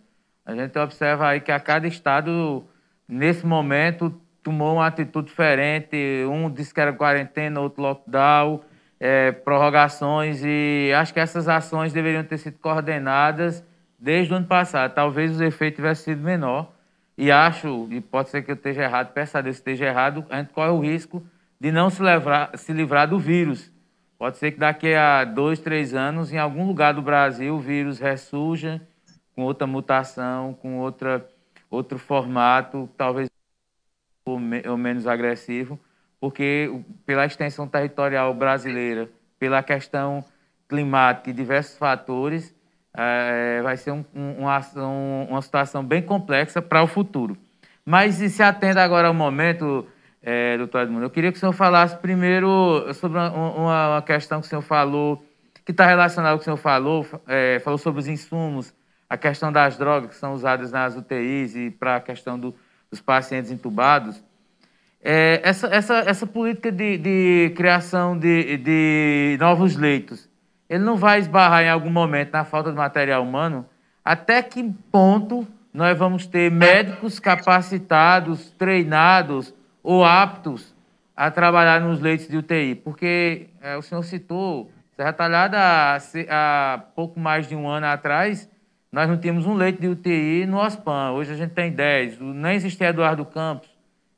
[0.46, 2.64] A gente observa aí que a cada estado,
[3.08, 4.14] nesse momento,
[4.44, 5.96] tomou uma atitude diferente.
[6.30, 8.60] Um disse que era quarentena, outro lockdown,
[9.00, 13.64] é, prorrogações, e acho que essas ações deveriam ter sido coordenadas
[13.98, 14.94] desde o ano passado.
[14.94, 16.72] Talvez os efeitos tivessem sido menor.
[17.16, 20.38] E acho, e pode ser que eu esteja errado, peço a Deus esteja errado, a
[20.38, 21.22] gente corre o risco
[21.60, 23.72] de não se, levar, se livrar do vírus.
[24.18, 28.00] Pode ser que daqui a dois, três anos, em algum lugar do Brasil, o vírus
[28.00, 28.82] ressurja
[29.34, 31.24] com outra mutação, com outra,
[31.70, 33.28] outro formato, talvez
[34.24, 35.78] ou, me, ou menos agressivo,
[36.18, 36.70] porque
[37.04, 39.08] pela extensão territorial brasileira,
[39.38, 40.24] pela questão
[40.68, 42.54] climática e diversos fatores,
[42.96, 47.36] é, vai ser um, um, uma, um, uma situação bem complexa para o futuro.
[47.84, 49.86] Mas se atenda agora ao momento,
[50.22, 54.46] é, doutor Edmundo, eu queria que o senhor falasse primeiro sobre uma, uma questão que
[54.46, 55.22] o senhor falou,
[55.66, 58.72] que está relacionada ao que o senhor falou, é, falou sobre os insumos,
[59.08, 62.54] a questão das drogas que são usadas nas UTIs e para a questão do,
[62.94, 64.22] dos pacientes entubados,
[65.02, 70.30] é, essa, essa, essa política de, de criação de, de novos leitos,
[70.68, 73.66] ele não vai esbarrar em algum momento na falta de material humano?
[74.04, 80.72] Até que ponto nós vamos ter médicos capacitados, treinados ou aptos
[81.16, 82.76] a trabalhar nos leitos de UTI?
[82.76, 85.98] Porque é, o senhor citou, Serra Talhada, há,
[86.30, 88.48] há pouco mais de um ano atrás,
[88.94, 91.10] nós não tínhamos um leito de UTI no OSPAN.
[91.10, 92.20] Hoje a gente tem 10.
[92.20, 93.68] Nem existia Eduardo Campos.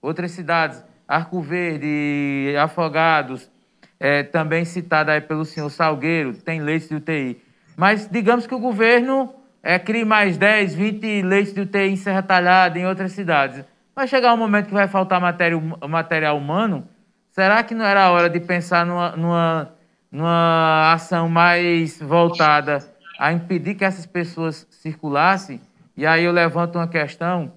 [0.02, 3.50] Outras cidades, Arco Verde, Afogados,
[3.98, 7.42] é, também citada aí pelo senhor Salgueiro, tem leitos de UTI.
[7.74, 12.22] Mas digamos que o governo é, crie mais 10, 20 leitos de UTI em Serra
[12.22, 13.64] Talhada, em outras cidades.
[13.94, 15.58] Vai chegar um momento que vai faltar matéria,
[15.88, 16.86] material humano?
[17.30, 19.72] Será que não era hora de pensar numa, numa,
[20.12, 25.60] numa ação mais voltada a impedir que essas pessoas circulassem?
[25.96, 27.52] E aí eu levanto uma questão.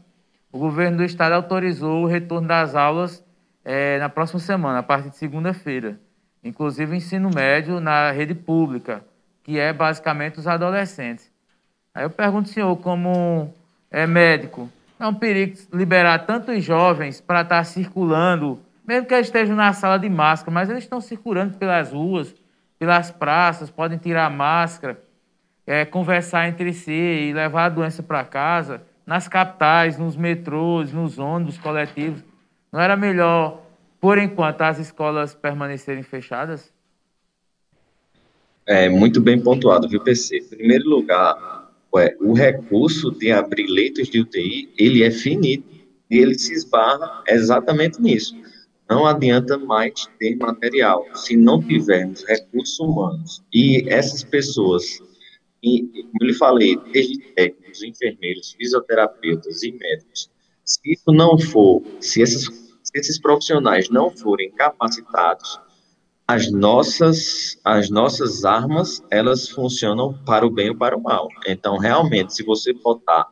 [0.51, 3.23] O governo do estado autorizou o retorno das aulas
[3.63, 5.99] é, na próxima semana, a partir de segunda-feira.
[6.43, 9.03] Inclusive ensino médio na rede pública,
[9.43, 11.29] que é basicamente os adolescentes.
[11.93, 13.53] Aí eu pergunto senhor, como
[13.91, 19.27] é médico, é um perigo liberar tantos jovens para estar tá circulando, mesmo que eles
[19.27, 22.33] estejam na sala de máscara, mas eles estão circulando pelas ruas,
[22.77, 25.01] pelas praças, podem tirar máscara,
[25.69, 31.19] é, conversar entre si e levar a doença para casa, nas capitais, nos metrôs, nos
[31.19, 32.23] ônibus coletivos.
[32.71, 33.61] Não era melhor,
[34.01, 36.73] por enquanto, as escolas permanecerem fechadas?
[38.65, 40.37] É muito bem pontuado, viu, PC?
[40.37, 41.59] Em primeiro lugar,
[41.93, 45.67] Ué, o recurso de abrir leitos de UTI, ele é finito
[46.09, 48.35] e ele se esbarra exatamente nisso.
[48.89, 53.43] Não adianta mais ter material se não tivermos recursos humanos.
[53.53, 54.99] E essas pessoas,
[55.63, 60.29] e, como lhe falei, desde técnicos, enfermeiros, fisioterapeutas e médicos,
[60.63, 62.45] se isso não for, se esses,
[62.83, 65.59] se esses profissionais não forem capacitados,
[66.27, 71.27] as nossas as nossas armas elas funcionam para o bem ou para o mal.
[71.47, 73.27] Então, realmente, se você botar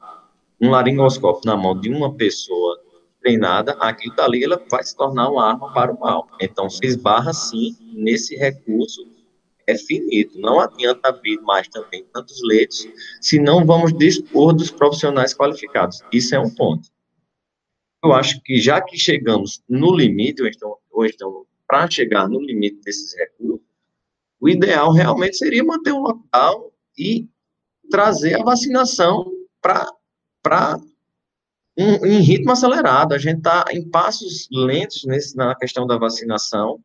[0.59, 2.79] um laringoscópio na mão de uma pessoa
[3.21, 6.27] treinada, aquilo dali ela vai se tornar uma arma para o mal.
[6.41, 9.05] Então, se esbarra sim nesse recurso
[9.67, 10.39] é finito.
[10.39, 12.87] Não adianta abrir mais também tantos leitos,
[13.21, 16.01] se não vamos dispor dos profissionais qualificados.
[16.11, 16.89] Isso é um ponto.
[18.03, 22.79] Eu acho que já que chegamos no limite, ou então, então para chegar no limite
[22.81, 23.67] desses recursos,
[24.39, 27.27] o ideal realmente seria manter o lockdown e
[27.89, 30.79] trazer a vacinação para
[31.77, 33.13] um, em ritmo acelerado.
[33.13, 36.79] A gente está em passos lentos nesse, na questão da vacinação,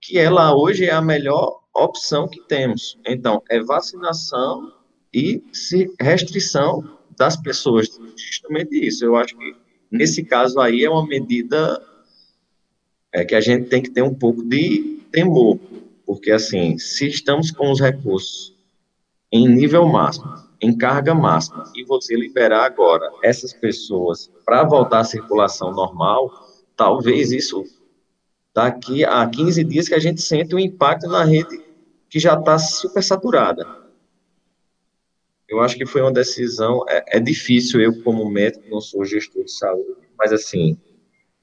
[0.00, 2.98] que ela hoje é a melhor opção que temos.
[3.06, 4.72] Então, é vacinação
[5.12, 5.42] e
[6.00, 7.88] restrição das pessoas.
[8.16, 9.04] Justamente isso.
[9.04, 9.54] Eu acho que,
[9.90, 11.80] nesse caso aí, é uma medida
[13.12, 15.58] é que a gente tem que ter um pouco de temor,
[16.06, 18.56] porque assim, se estamos com os recursos
[19.30, 25.04] em nível máximo, em carga máxima, e você liberar agora essas pessoas para voltar à
[25.04, 26.30] circulação normal,
[26.74, 27.64] talvez isso
[28.54, 31.60] daqui a 15 dias que a gente sente o um impacto na rede
[32.08, 33.66] que já está super saturada.
[35.48, 39.44] Eu acho que foi uma decisão, é, é difícil eu como médico, não sou gestor
[39.44, 40.78] de saúde, mas assim,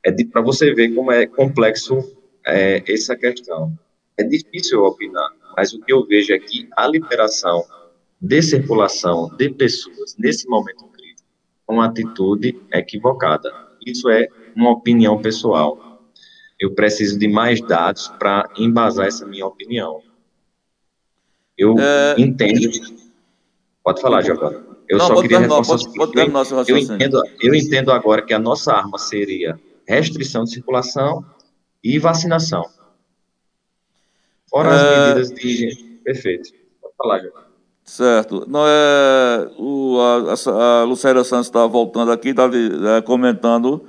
[0.03, 3.78] é para você ver como é complexo é, essa questão.
[4.18, 7.64] É difícil opinar, mas o que eu vejo é que a liberação
[8.22, 11.28] de circulação de pessoas nesse momento crítico
[11.70, 13.51] é uma atitude equivocada.
[13.86, 15.89] Isso é uma opinião pessoal.
[16.60, 20.01] Eu preciso de mais dados para embasar essa minha opinião.
[21.57, 22.16] Eu é...
[22.18, 22.70] entendo.
[23.84, 24.57] Pode falar, Giovanni.
[24.88, 25.78] Eu Não, só queria reforçar.
[25.95, 30.51] Pode, pode eu, eu, entendo, eu entendo agora que a nossa arma seria restrição de
[30.51, 31.24] circulação
[31.84, 32.66] e vacinação.
[34.49, 35.07] Fora as é...
[35.07, 35.99] medidas de higiene.
[36.03, 36.49] Perfeito.
[36.82, 37.49] Pode falar, João.
[37.84, 38.45] Certo.
[38.47, 43.88] Não é, o, a, a Lucélia Santos estava voltando aqui, estava é, comentando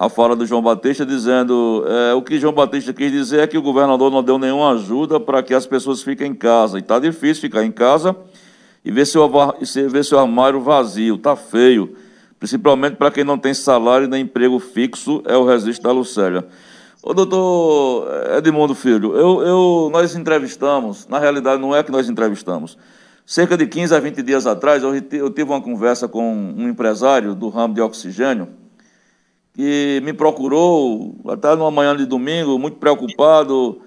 [0.00, 3.58] a fala do João Batista, dizendo é, o que João Batista quis dizer é que
[3.58, 6.78] o governador não deu nenhuma ajuda para que as pessoas fiquem em casa.
[6.78, 8.16] E está difícil ficar em casa
[8.82, 9.30] e ver seu,
[9.90, 11.16] ver seu armário vazio.
[11.16, 11.94] Está feio
[12.38, 16.46] principalmente para quem não tem salário nem emprego fixo, é o registro da Lucélia.
[17.02, 22.78] Ô, doutor Edmundo Filho, eu, eu, nós entrevistamos, na realidade não é que nós entrevistamos,
[23.26, 27.34] cerca de 15 a 20 dias atrás, eu, eu tive uma conversa com um empresário
[27.34, 28.48] do ramo de oxigênio,
[29.52, 33.80] que me procurou, até numa manhã de domingo, muito preocupado,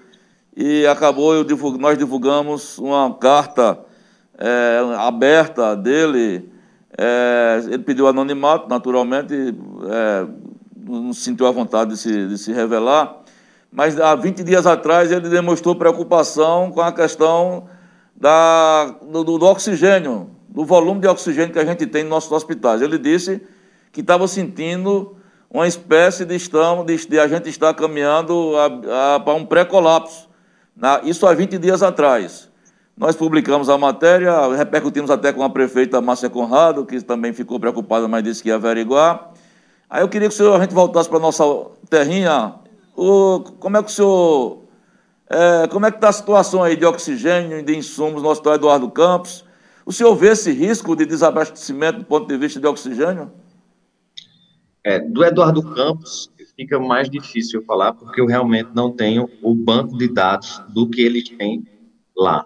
[0.56, 1.44] e acabou, eu
[1.78, 3.78] nós divulgamos uma carta
[4.38, 6.48] é, aberta dele,
[6.96, 10.26] é, ele pediu anonimato, naturalmente, é,
[10.86, 13.16] não sentiu a vontade de se, de se revelar,
[13.72, 17.66] mas há 20 dias atrás ele demonstrou preocupação com a questão
[18.14, 22.80] da, do, do, oxigênio, do volume de oxigênio que a gente tem nos nossos hospitais.
[22.80, 23.42] Ele disse
[23.90, 25.16] que estava sentindo
[25.54, 28.54] uma espécie de, estamos, de, de a gente estar caminhando
[29.24, 30.28] para um pré-colapso.
[31.04, 32.50] Isso há 20 dias atrás.
[32.96, 38.08] Nós publicamos a matéria, repercutimos até com a prefeita Márcia Conrado, que também ficou preocupada,
[38.08, 39.30] mas disse que ia averiguar.
[39.88, 41.44] Aí eu queria que senhor, a gente voltasse para a nossa
[41.88, 42.56] terrinha.
[42.96, 44.58] O, como é que o senhor
[45.30, 48.54] É, como é que está a situação aí de oxigênio e de insumos no Hospital
[48.54, 49.44] Eduardo Campos?
[49.86, 53.30] O senhor vê esse risco de desabastecimento do ponto de vista de oxigênio?
[54.84, 59.96] É, do Eduardo Campos fica mais difícil falar porque eu realmente não tenho o banco
[59.96, 61.66] de dados do que eles têm
[62.16, 62.44] lá.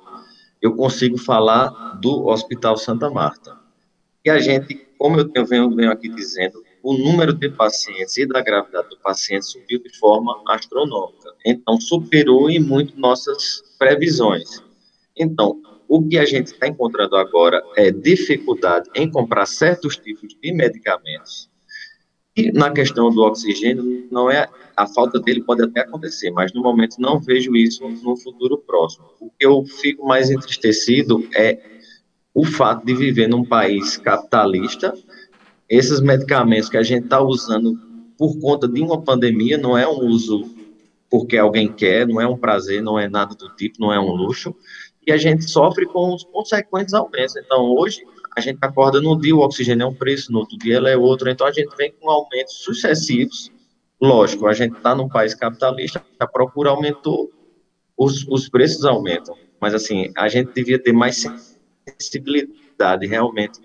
[0.62, 3.58] Eu consigo falar do Hospital Santa Marta.
[4.24, 8.40] E a gente, como eu venho, venho aqui dizendo, o número de pacientes e da
[8.40, 11.34] gravidade do paciente subiu de forma astronômica.
[11.44, 14.62] Então, superou em muito nossas previsões.
[15.16, 20.52] Então, o que a gente está encontrando agora é dificuldade em comprar certos tipos de
[20.52, 21.50] medicamentos.
[22.38, 26.62] E na questão do oxigênio, não é a falta dele pode até acontecer, mas no
[26.62, 29.06] momento não vejo isso no futuro próximo.
[29.20, 31.58] O que eu fico mais entristecido é
[32.32, 34.94] o fato de viver num país capitalista
[35.68, 37.78] esses medicamentos que a gente está usando
[38.16, 40.44] por conta de uma pandemia não é um uso
[41.10, 44.12] porque alguém quer, não é um prazer, não é nada do tipo, não é um
[44.12, 44.54] luxo,
[45.06, 47.34] e a gente sofre com os consequentes aumentos.
[47.36, 48.02] Então, hoje,
[48.38, 50.96] a gente acorda no dia, o oxigênio é um preço, no outro dia ele é
[50.96, 53.50] outro, então a gente vem com aumentos sucessivos.
[54.00, 57.30] Lógico, a gente está num país capitalista, a procura aumentou,
[57.96, 61.26] os, os preços aumentam, mas assim, a gente devia ter mais
[61.88, 63.58] sensibilidade realmente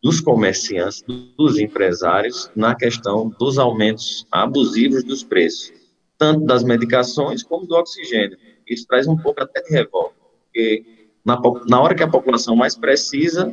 [0.00, 1.02] dos comerciantes,
[1.36, 5.72] dos empresários, na questão dos aumentos abusivos dos preços,
[6.16, 8.38] tanto das medicações como do oxigênio.
[8.64, 10.84] Isso traz um pouco até de revolta, porque
[11.24, 11.36] na,
[11.68, 13.52] na hora que a população mais precisa,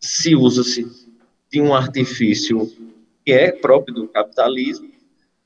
[0.00, 0.86] se usa-se
[1.50, 2.70] de um artifício
[3.24, 4.90] que é próprio do capitalismo,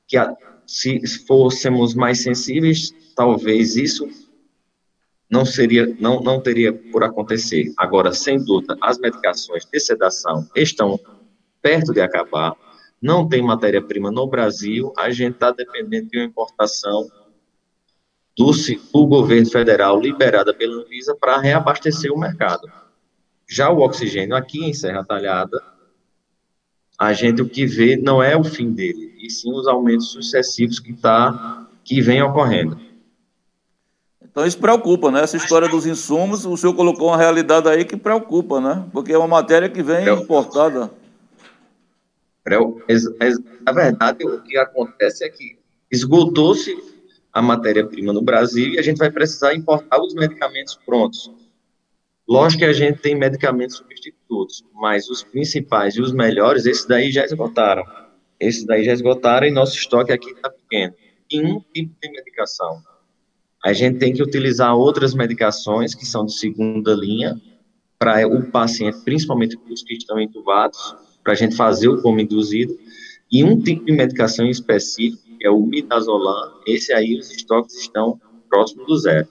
[0.07, 0.35] que a,
[0.65, 4.07] se fôssemos mais sensíveis, talvez isso
[5.29, 7.73] não seria, não, não teria por acontecer.
[7.77, 10.99] Agora, sem dúvida, as medicações de sedação estão
[11.61, 12.55] perto de acabar,
[13.01, 17.09] não tem matéria-prima no Brasil, a gente está dependendo de uma importação
[18.37, 18.51] do,
[18.93, 22.71] do governo federal liberada pela Anvisa para reabastecer o mercado.
[23.47, 25.61] Já o oxigênio aqui em Serra Talhada,
[26.97, 30.79] a gente o que vê não é o fim dele, e sim os aumentos sucessivos
[30.79, 32.79] que, tá, que vem ocorrendo.
[34.21, 35.21] Então isso preocupa, né?
[35.21, 38.85] Essa história dos insumos, o senhor colocou uma realidade aí que preocupa, né?
[38.91, 40.91] Porque é uma matéria que vem importada.
[43.65, 45.57] Na verdade, o que acontece é que
[45.91, 46.75] esgotou-se
[47.31, 51.31] a matéria-prima no Brasil e a gente vai precisar importar os medicamentos prontos.
[52.27, 57.11] Lógico que a gente tem medicamentos substitutos, mas os principais e os melhores, esses daí
[57.11, 57.83] já esgotaram.
[58.39, 60.93] Esses daí já esgotaram e nosso estoque aqui está pequeno.
[61.31, 62.81] Em um tipo de medicação
[63.65, 67.35] a gente tem que utilizar outras medicações que são de segunda linha
[67.97, 72.77] para o paciente, principalmente os que estão entubados, para a gente fazer o coma induzido,
[73.31, 78.21] e um tipo de medicação específico, que é o midazolam, esse aí os estoques estão
[78.47, 79.27] próximos do zero.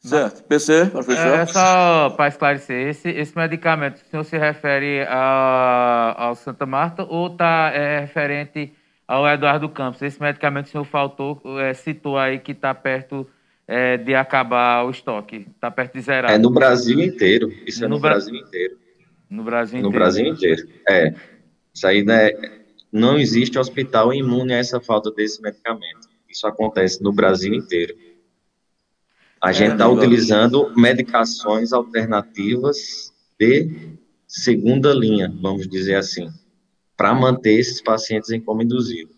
[0.00, 0.42] Certo.
[0.44, 1.26] PC, professor?
[1.26, 7.04] É só para esclarecer, esse, esse medicamento, o senhor se refere a, ao Santa Marta
[7.04, 8.72] ou está é, referente
[9.06, 10.00] ao Eduardo Campos.
[10.00, 13.28] Esse medicamento que o senhor faltou, é, citou aí que está perto
[13.68, 16.30] é, de acabar o estoque, está perto de zerar.
[16.30, 18.12] É no Brasil inteiro, isso é no, no Bra...
[18.12, 18.78] Brasil inteiro.
[19.28, 19.92] No Brasil inteiro.
[19.92, 21.14] No Brasil inteiro, é.
[21.74, 22.30] Isso aí né,
[22.90, 26.08] não existe hospital imune a essa falta desse medicamento.
[26.28, 27.94] Isso acontece no Brasil inteiro.
[29.40, 36.30] A é, gente está utilizando medicações alternativas de segunda linha, vamos dizer assim
[37.00, 39.10] para manter esses pacientes em coma induzido.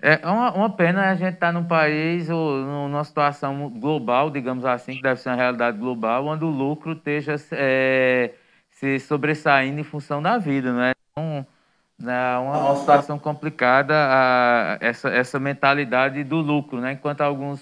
[0.00, 4.64] É uma, uma pena a gente estar tá num país ou numa situação global, digamos
[4.64, 8.32] assim, que deve ser uma realidade global, onde o lucro esteja é,
[8.70, 10.92] se sobressaindo em função da vida, não é?
[11.12, 11.46] Então,
[12.10, 16.92] é uma, uma situação complicada a, essa, essa mentalidade do lucro, né?
[16.92, 17.60] Enquanto alguns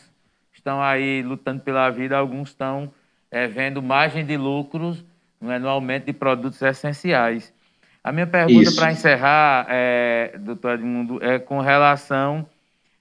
[0.67, 2.93] estão aí lutando pela vida, alguns estão
[3.31, 5.05] é, vendo margem de lucros
[5.41, 7.55] é, no aumento de produtos essenciais.
[8.03, 12.45] A minha pergunta para encerrar, é, doutor Edmundo, é com relação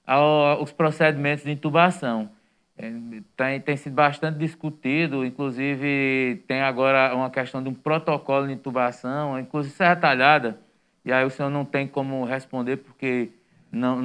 [0.05, 2.30] aos procedimentos de intubação.
[2.78, 2.91] É,
[3.36, 9.39] tem, tem sido bastante discutido, inclusive tem agora uma questão de um protocolo de intubação,
[9.39, 10.59] inclusive Serra Talhada,
[11.03, 13.30] e aí o senhor não tem como responder porque
[13.76, 14.01] não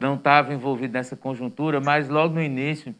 [0.00, 2.94] não estava envolvido nessa conjuntura, mas logo no início,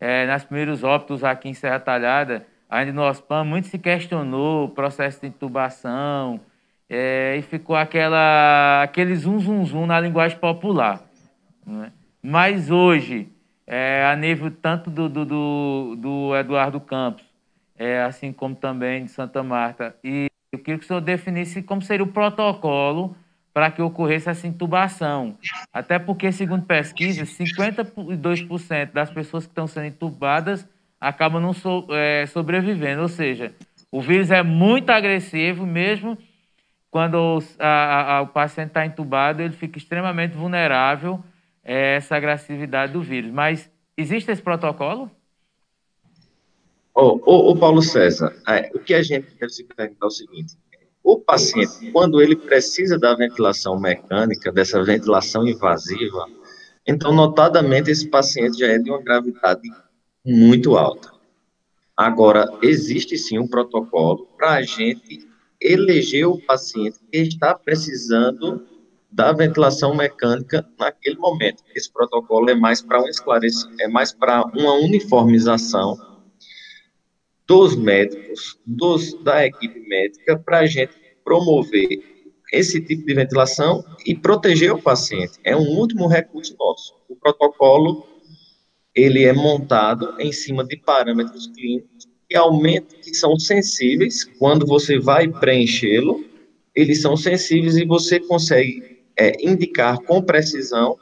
[0.00, 4.68] é, nas primeiros óbitos aqui em Serra Talhada, ainda no OSPAM, muito se questionou o
[4.70, 6.40] processo de intubação
[6.88, 11.02] é, e ficou aquela, aquele zum, zum, zum na linguagem popular.
[11.66, 11.92] Né?
[12.22, 13.28] Mas hoje,
[13.66, 17.24] é, a nível tanto do, do, do, do Eduardo Campos,
[17.76, 21.82] é, assim como também de Santa Marta, e eu queria que o senhor definisse como
[21.82, 23.14] seria o protocolo
[23.52, 25.36] para que ocorresse essa intubação.
[25.72, 30.66] Até porque, segundo pesquisas, 52% das pessoas que estão sendo intubadas
[31.00, 33.02] acabam não so, é, sobrevivendo.
[33.02, 33.54] Ou seja,
[33.90, 36.16] o vírus é muito agressivo, mesmo
[36.90, 41.22] quando a, a, o paciente está entubado, ele fica extremamente vulnerável
[41.64, 43.30] a essa agressividade do vírus.
[43.30, 45.10] Mas existe esse protocolo?
[46.94, 50.10] Ô, oh, oh, Paulo César, é, o que a gente deve se perguntar é o
[50.10, 50.56] seguinte:
[51.02, 56.26] o paciente, quando ele precisa da ventilação mecânica, dessa ventilação invasiva,
[56.86, 59.68] então, notadamente, esse paciente já é de uma gravidade
[60.24, 61.12] muito alta.
[61.96, 65.28] Agora, existe sim um protocolo para a gente
[65.60, 68.66] eleger o paciente que está precisando
[69.12, 71.62] da ventilação mecânica naquele momento.
[71.74, 75.96] Esse protocolo é mais para um esclarecimento, é mais para uma uniformização
[77.50, 80.92] dos médicos, dos, da equipe médica, para a gente
[81.24, 82.00] promover
[82.52, 85.32] esse tipo de ventilação e proteger o paciente.
[85.42, 86.94] É um último recurso nosso.
[87.08, 88.06] O protocolo
[88.94, 95.00] ele é montado em cima de parâmetros clínicos que aumentam, que são sensíveis quando você
[95.00, 96.24] vai preenchê-lo,
[96.72, 100.96] eles são sensíveis e você consegue é, indicar com precisão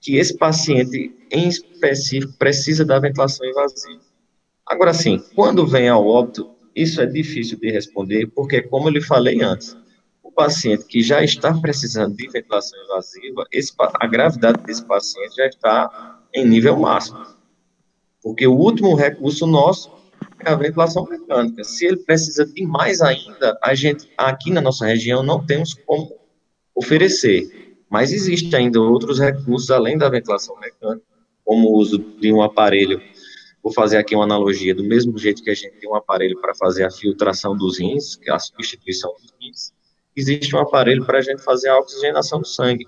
[0.00, 4.11] que esse paciente em específico precisa da ventilação invasiva.
[4.72, 9.02] Agora sim, quando vem ao óbito, isso é difícil de responder, porque como eu lhe
[9.02, 9.76] falei antes,
[10.22, 15.46] o paciente que já está precisando de ventilação invasiva, esse, a gravidade desse paciente já
[15.46, 17.22] está em nível máximo.
[18.22, 19.92] Porque o último recurso nosso
[20.40, 21.62] é a ventilação mecânica.
[21.64, 26.16] Se ele precisa de mais ainda, a gente aqui na nossa região não temos como
[26.74, 27.76] oferecer.
[27.90, 31.04] Mas existe ainda outros recursos além da ventilação mecânica,
[31.44, 33.02] como o uso de um aparelho.
[33.62, 36.54] Vou fazer aqui uma analogia, do mesmo jeito que a gente tem um aparelho para
[36.54, 39.72] fazer a filtração dos rins, que é a substituição dos rins,
[40.16, 42.86] existe um aparelho para a gente fazer a oxigenação do sangue.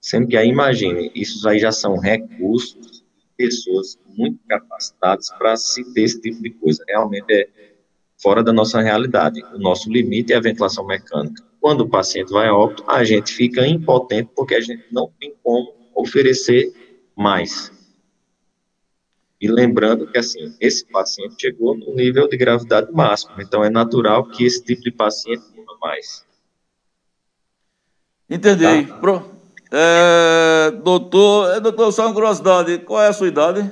[0.00, 3.04] Sendo que aí, imagine, isso aí já são recursos,
[3.36, 6.82] pessoas muito capacitadas para se ter esse tipo de coisa.
[6.88, 7.48] Realmente é
[8.20, 9.42] fora da nossa realidade.
[9.54, 11.44] O nosso limite é a ventilação mecânica.
[11.60, 15.34] Quando o paciente vai a óbito, a gente fica impotente porque a gente não tem
[15.42, 16.72] como oferecer
[17.16, 17.72] mais.
[19.40, 24.26] E lembrando que, assim, esse paciente chegou no nível de gravidade máximo, então é natural
[24.28, 26.24] que esse tipo de paciente morra mais.
[28.28, 28.86] Entendi.
[28.86, 28.94] Tá?
[28.96, 29.36] Pro...
[29.70, 33.70] É, doutor, é, doutor, só uma curiosidade, qual é a sua idade?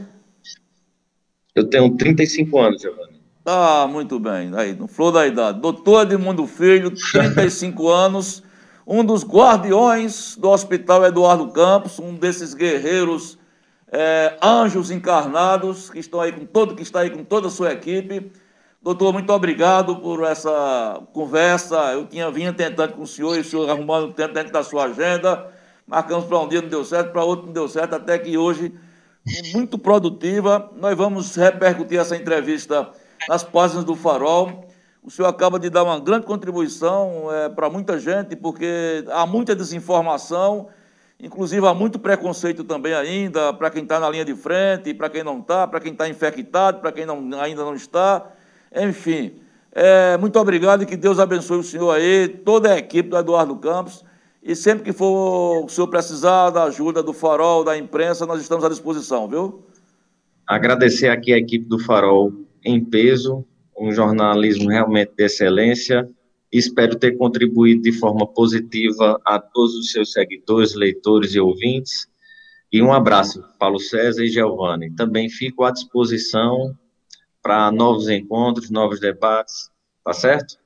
[1.55, 3.23] Eu tenho 35 anos, Giovanni.
[3.47, 5.61] Ah, muito bem, aí, no flor da idade.
[5.61, 8.43] Doutor Edmundo Filho, 35 anos,
[8.87, 13.39] um dos guardiões do Hospital Eduardo Campos, um desses guerreiros,
[13.95, 17.73] é, anjos encarnados, que estão aí com todo, que está aí com toda a sua
[17.73, 18.31] equipe.
[18.83, 21.77] Doutor, muito obrigado por essa conversa.
[21.93, 24.85] Eu tinha vinha tentando com o senhor, e o senhor arrumando tempo dentro da sua
[24.85, 25.55] agenda
[25.87, 28.73] marcamos para um dia, não deu certo, para outro não deu certo, até que hoje,
[29.53, 32.91] muito produtiva, nós vamos repercutir essa entrevista
[33.29, 34.65] nas páginas do Farol.
[35.03, 39.55] O senhor acaba de dar uma grande contribuição é, para muita gente, porque há muita
[39.55, 40.69] desinformação,
[41.25, 45.25] inclusive há muito preconceito também ainda, para quem está na linha de frente, para quem
[45.25, 48.31] não está, para quem está infectado, para quem não, ainda não está.
[48.75, 49.37] Enfim,
[49.73, 53.57] é, muito obrigado e que Deus abençoe o senhor aí, toda a equipe do Eduardo
[53.57, 54.05] Campos.
[54.43, 58.63] E sempre que for o senhor precisar da ajuda do Farol, da imprensa, nós estamos
[58.63, 59.65] à disposição, viu?
[60.47, 62.31] Agradecer aqui a equipe do Farol
[62.63, 63.45] em peso,
[63.79, 66.07] um jornalismo realmente de excelência.
[66.57, 72.07] Espero ter contribuído de forma positiva a todos os seus seguidores, leitores e ouvintes.
[72.73, 74.95] E um abraço, Paulo César e Giovanni.
[74.95, 76.73] Também fico à disposição
[77.43, 79.69] para novos encontros, novos debates,
[80.05, 80.57] tá certo?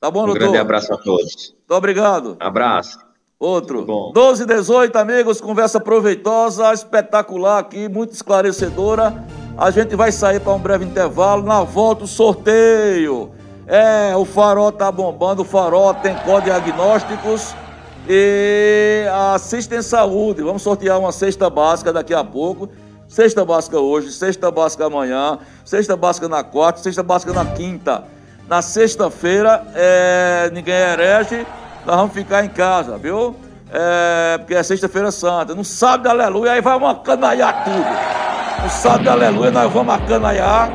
[0.00, 0.40] Tá bom, um doutor?
[0.40, 1.54] grande abraço a todos.
[1.54, 2.36] Muito obrigado.
[2.40, 2.98] Abraço.
[3.38, 3.84] Outro.
[3.84, 4.12] Bom.
[4.12, 9.22] 12 e 18, amigos, conversa proveitosa, espetacular aqui, muito esclarecedora.
[9.58, 11.42] A gente vai sair para um breve intervalo.
[11.42, 13.38] Na volta, o sorteio.
[13.72, 17.54] É, o farol tá bombando, o farol tem código diagnósticos
[18.08, 20.42] e assistem saúde.
[20.42, 22.68] Vamos sortear uma cesta básica daqui a pouco.
[23.06, 28.02] Sexta básica hoje, sexta básica amanhã, sexta básica na quarta, sexta básica na quinta.
[28.48, 31.46] Na sexta-feira, é, ninguém herege,
[31.86, 33.36] nós vamos ficar em casa, viu?
[33.72, 35.54] É, porque é sexta-feira santa.
[35.54, 38.64] No sábado, aleluia, aí vamos acanaiar tudo.
[38.64, 40.68] No sábado, aleluia, nós vamos acanaiar,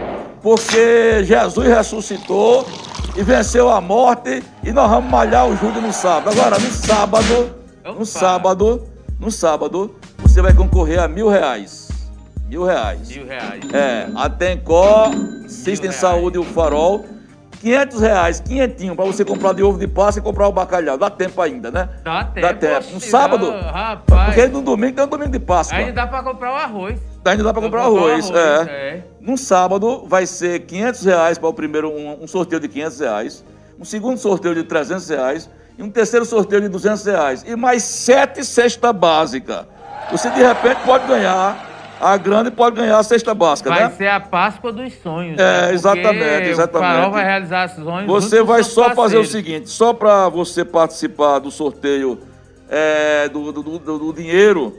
[0.46, 2.68] porque Jesus ressuscitou
[3.18, 6.40] e venceu a morte e nós vamos malhar o Judas no sábado.
[6.40, 8.88] Agora, no sábado, no sábado,
[9.20, 11.90] no sábado, você vai concorrer a mil reais.
[12.48, 13.10] Mil reais.
[13.10, 13.64] Mil reais.
[13.74, 15.10] É, a Tencó,
[15.48, 17.04] System Saúde e o Farol
[17.62, 20.96] 500 reais, quinhentinho, pra você comprar de ovo de Páscoa e comprar o bacalhau.
[20.96, 21.90] Dá tempo ainda, né?
[22.04, 22.48] Dá tempo.
[22.48, 22.94] Dá tempo.
[22.94, 24.26] No sábado, rapaz.
[24.36, 25.80] porque no domingo tem um domingo de Páscoa.
[25.80, 27.15] Ainda dá pra comprar o arroz.
[27.26, 28.30] Ainda dá pra comprar arroz.
[28.30, 28.72] arroz, é.
[28.72, 29.04] é.
[29.20, 33.46] No sábado vai ser 500 reais para o primeiro, um, um sorteio de 500 reais,
[33.80, 37.44] um segundo sorteio de 300 reais e um terceiro sorteio de 200 reais.
[37.48, 39.68] E mais sete cesta básica.
[40.12, 43.90] Você de repente pode ganhar a grana e pode ganhar a cesta básica, Vai né?
[43.98, 45.40] ser a Páscoa dos sonhos.
[45.40, 45.74] É, né?
[45.74, 46.92] Exatamente, exatamente.
[46.92, 48.06] O farol vai realizar os sonhos.
[48.06, 49.32] Você vai só fazer o parceiros.
[49.32, 52.20] seguinte, só para você participar do sorteio
[52.70, 54.76] é, do, do- do- do dinheiro,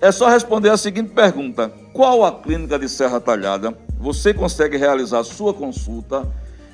[0.00, 5.22] é só responder a seguinte pergunta: Qual a clínica de Serra Talhada você consegue realizar
[5.24, 6.26] sua consulta,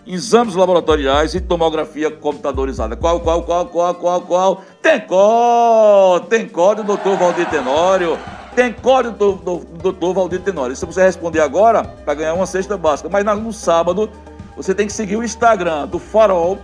[0.07, 2.95] exames laboratoriais e tomografia computadorizada?
[2.95, 4.63] Qual, qual, qual, qual, qual, qual?
[4.81, 8.19] Tem código, tem código, doutor Valdir Tenório.
[8.55, 10.75] Tem código do, do, do doutor Valdir Tenório.
[10.75, 13.09] Se você responder agora, para ganhar uma cesta básica.
[13.11, 14.09] Mas no sábado,
[14.57, 16.59] você tem que seguir o Instagram do Farol,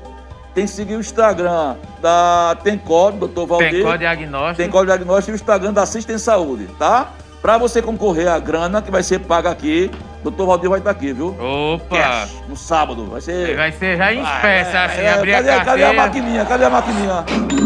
[0.55, 3.71] tem que seguir o Instagram da Código, doutor Valdir.
[3.71, 4.57] Tem código diagnóstico.
[4.57, 7.11] Tem código diagnóstico e o Instagram da Assistência Saúde, tá?
[7.41, 9.91] Para você concorrer à grana que vai ser paga aqui,
[10.23, 11.35] doutor Valdir vai estar aqui, viu?
[11.41, 11.97] Opa!
[11.97, 13.07] Cash, no sábado.
[13.07, 13.57] Vai ser.
[13.57, 15.91] Vai ser já em espécie, assim, É, abrir cadê, a cadê carteira.
[15.91, 16.45] a maquininha?
[16.45, 17.25] Cadê a maquininha?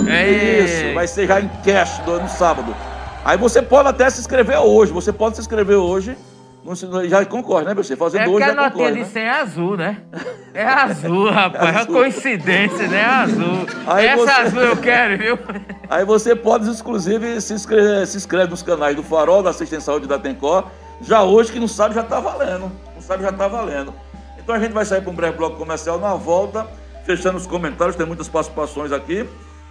[0.08, 0.30] É.
[0.60, 2.74] Isso, vai ser já em cash no sábado.
[3.24, 4.92] Aí você pode até se inscrever hoje.
[4.92, 6.16] Você pode se inscrever hoje.
[6.66, 7.94] No- Já concorre, né, você?
[7.96, 8.92] Fazendo É hoje que a já notinha concorre.
[8.92, 9.04] de Né?
[9.06, 9.96] 100 é azul, né?
[10.52, 11.64] É azul, rapaz.
[11.76, 11.90] É azul.
[11.94, 12.98] uma coincidência, né?
[13.00, 13.66] É azul.
[13.86, 15.38] Aí Essa você- azul eu quero, viu?
[15.88, 20.06] Aí você pode, inclusive, se inscrever, se inscreve nos canais do Farol, da Assistência Saúde
[20.06, 20.64] da Tencó.
[21.02, 22.70] Já hoje, que não sabe, já tá valendo.
[22.94, 23.92] Não sabe, já tá valendo.
[24.38, 26.66] Então a gente vai sair para um breve bloco comercial na volta,
[27.04, 29.28] fechando os comentários, tem muitas participações aqui.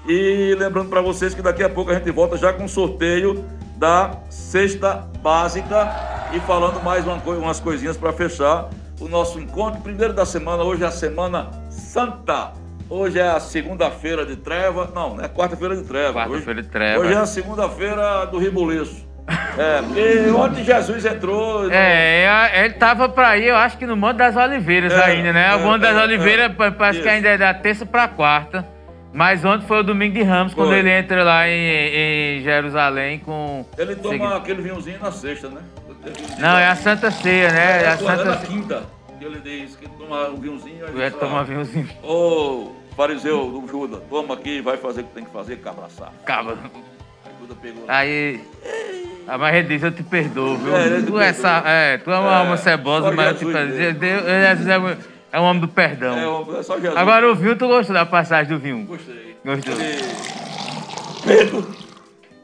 [0.08, 3.44] E lembrando para vocês que daqui a pouco a gente volta já com sorteio
[3.76, 5.90] da cesta básica
[6.34, 8.70] e falando mais uma umas coisinhas para fechar
[9.00, 9.82] o nosso encontro.
[9.82, 12.52] Primeiro da semana, hoje é a Semana Santa.
[12.90, 14.92] Hoje é a segunda-feira de treva.
[14.94, 16.14] Não, é quarta-feira de treva.
[16.22, 17.00] Quarta-feira de treva.
[17.02, 19.06] Hoje é a segunda-feira do Ribuliço.
[19.58, 21.70] É, porque ontem Jesus entrou.
[21.72, 25.34] É, é, ele tava pra ir, eu acho que no Monte das Oliveiras É, ainda,
[25.34, 25.50] né?
[25.52, 26.50] é, o Monte das é, Oliveiras é.
[26.50, 27.16] pa- parece que Isso.
[27.16, 28.64] ainda é da terça pra quarta.
[29.16, 30.80] Mas ontem foi o domingo de Ramos, quando Foi.
[30.80, 33.66] ele entra lá em, em Jerusalém com.
[33.78, 35.62] Ele toma segui- aquele vinhozinho na sexta, né?
[36.38, 37.80] Não, é a Santa Ceia, né?
[37.80, 38.48] É É, a é Santa na Ceia.
[38.48, 38.84] quinta.
[39.22, 40.86] Ele diz que toma um vinhozinho.
[40.94, 41.88] diz, tomar ah, vinhozinho.
[42.04, 46.12] Ô, fariseu do Judas, toma aqui, vai fazer o que tem que fazer, cabraçar.
[46.22, 46.52] Acaba.
[46.52, 47.84] Aí Judas pegou.
[47.88, 48.42] Aí.
[49.28, 50.76] Ah, mas ele diz, eu te perdoo, viu?
[50.76, 51.30] É, tu, é,
[51.94, 53.76] é, tu é uma É, alma cebosa, mas eu te perdoo.
[53.78, 54.00] mesmo.
[54.00, 54.98] Deus- Jesus é um-
[55.36, 56.18] é um homem do perdão.
[56.18, 56.96] É, o- é só Jesus.
[56.98, 58.86] Agora o vinho, tu gostou da passagem do vinho?
[58.86, 59.36] Gostei.
[59.44, 59.74] Gostou.
[59.76, 61.68] E Pedro,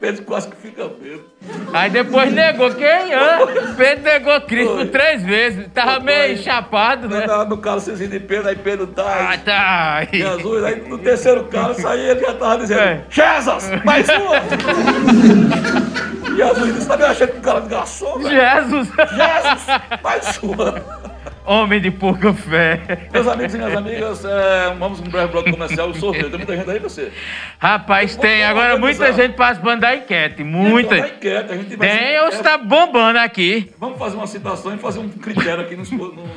[0.00, 1.24] Pedro quase que fica bêbado.
[1.72, 3.38] Aí depois negou quem é?
[3.76, 4.86] Pedro negou Cristo Foi.
[4.88, 5.68] três vezes.
[5.72, 6.02] Tava Foi.
[6.02, 7.22] meio chapado, né?
[7.26, 9.30] tava no cálicezinho de Pedro, aí Pedro tá.
[9.32, 10.04] Ah, tá.
[10.12, 13.04] Jesus, aí no terceiro cálice, aí ele já tava dizendo: É.
[13.08, 14.42] Jesus, mais uma!
[16.36, 17.86] Jesus disse: tá me achando que o cara velho?
[18.28, 18.88] Jesus!
[18.88, 19.66] Jesus,
[20.02, 21.11] mais uma!
[21.44, 23.08] Homem de pouca fé.
[23.12, 26.30] Meus amigos e minhas amigas, é, vamos com um breve bloco comercial, o sorteio.
[26.30, 27.12] Tem muita gente aí, você?
[27.58, 28.44] Rapaz, tem.
[28.44, 30.44] Agora muita gente participando da enquete.
[30.44, 30.98] Muita.
[30.98, 33.72] Então, quieto, a gente vai Tem, ou está bombando aqui.
[33.78, 35.74] Vamos fazer uma citação e fazer um critério aqui.
[35.74, 36.28] Nos, no, não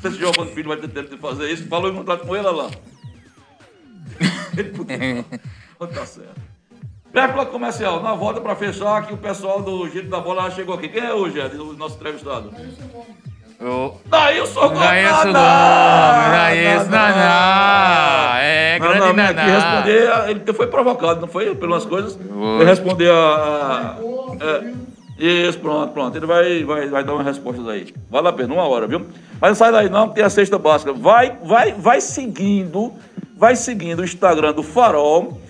[0.00, 1.68] sei se o Giovanni Filho vai ter tempo de fazer isso.
[1.68, 2.70] Falou em contato com ele, Alain.
[4.56, 5.24] Ele podia.
[5.92, 6.40] Tá certo.
[7.12, 8.02] Breve bloco comercial.
[8.02, 10.88] Na volta para fechar, que o pessoal do Giro da Bola chegou aqui.
[10.88, 12.50] Quem é hoje, Ed, o nosso entrevistado?
[13.60, 14.00] Eu...
[14.06, 18.38] Daí eu sou Daí daí esse Naná.
[18.40, 19.12] É, grande Naná.
[19.12, 19.42] Naná.
[19.42, 21.54] Aqui responder, ele foi provocado, não foi?
[21.54, 22.16] Pelas coisas.
[22.16, 23.96] Foi responder a.
[24.40, 24.84] é,
[25.18, 26.16] isso, pronto, pronto.
[26.16, 27.94] Ele vai, vai, vai dar umas respostas aí.
[28.10, 29.06] Vale a pena, uma hora, viu?
[29.40, 30.92] Mas não sai daí não, que tem a cesta básica.
[30.92, 32.92] Vai, vai, vai seguindo,
[33.36, 35.40] vai seguindo o Instagram do Farol.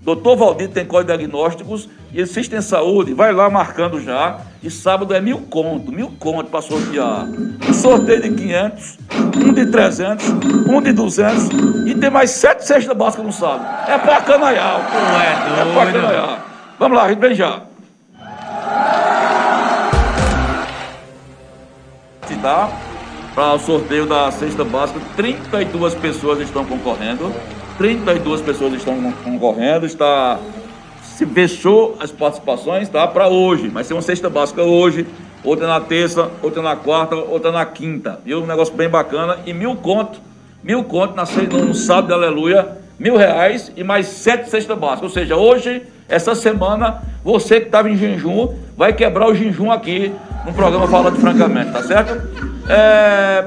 [0.00, 4.40] Doutor Valdir tem código diagnósticos e Assistem Saúde, vai lá marcando já.
[4.62, 7.26] E sábado é mil conto, mil conto para sortear.
[7.68, 8.98] Um sorteio de 500,
[9.36, 10.26] um de 300,
[10.68, 13.64] um de 200 e tem mais sete cestas básicas no sábado.
[13.88, 14.80] É pra canaiar.
[14.90, 16.00] Tu é É pra doido.
[16.00, 16.44] canaiar.
[16.78, 17.62] Vamos lá, a gente vem já.
[22.26, 22.68] Se dá
[23.34, 27.32] para o sorteio da cesta básica, 32 pessoas estão concorrendo.
[27.78, 29.86] 32 pessoas estão con- concorrendo.
[29.86, 30.36] Está
[31.18, 33.04] se fechou as participações, tá?
[33.04, 33.66] Para hoje.
[33.66, 35.04] Vai ser uma cesta básica hoje,
[35.42, 38.20] outra na terça, outra na quarta, outra na quinta.
[38.24, 38.40] Viu?
[38.40, 39.36] Um negócio bem bacana.
[39.44, 40.20] E mil conto,
[40.62, 42.68] mil conto na, ce- no, sábado, aleluia.
[43.00, 45.02] Mil reais e mais sete cestas básicas.
[45.02, 50.12] Ou seja, hoje, essa semana, você que estava em jejum, vai quebrar o jejum aqui
[50.46, 52.12] no programa Falando Francamente, tá certo?
[52.68, 53.44] É,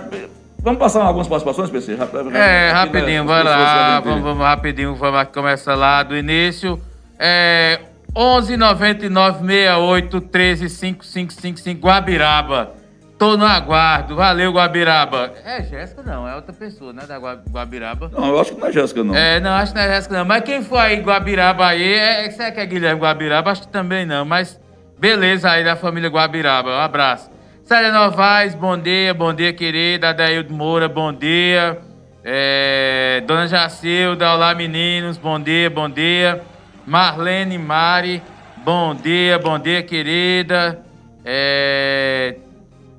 [0.62, 1.98] Vamos passar algumas participações, PC?
[2.34, 4.00] É, rapidinho, vai lá.
[4.02, 6.78] Vamos, vamos rapidinho, vamos começar lá do início.
[7.24, 7.82] É,
[8.16, 12.74] 11 99 68 13 5555 Guabiraba.
[13.20, 14.16] Tô no aguardo.
[14.16, 15.32] Valeu, Guabiraba.
[15.46, 18.10] É Jéssica não, é outra pessoa, né, da Guabiraba.
[18.12, 19.16] Não, eu acho que não é Jéssica não.
[19.16, 20.26] É, não, acho que não é Jéssica não.
[20.26, 23.52] Mas quem for aí Guabiraba aí, é, será que é Guilherme Guabiraba?
[23.52, 24.60] Acho que também não, mas
[25.00, 26.72] beleza aí da família Guabiraba.
[26.72, 27.30] Um abraço.
[27.64, 30.10] Célia Novaes, bom dia, bom dia, querida.
[30.10, 31.78] Adaildo Moura, bom dia.
[32.24, 36.42] É, Dona Jacilda, olá, meninos, bom dia, bom dia.
[36.86, 38.22] Marlene Mari,
[38.58, 40.84] bom dia, bom dia, querida.
[41.24, 42.38] É,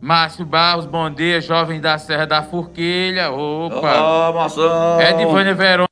[0.01, 3.31] Márcio Barros, bom dia, jovem da Serra da Forquilha.
[3.31, 3.77] Opa!
[3.79, 4.99] Olá, maçã!
[5.01, 5.89] Edivânia Verona,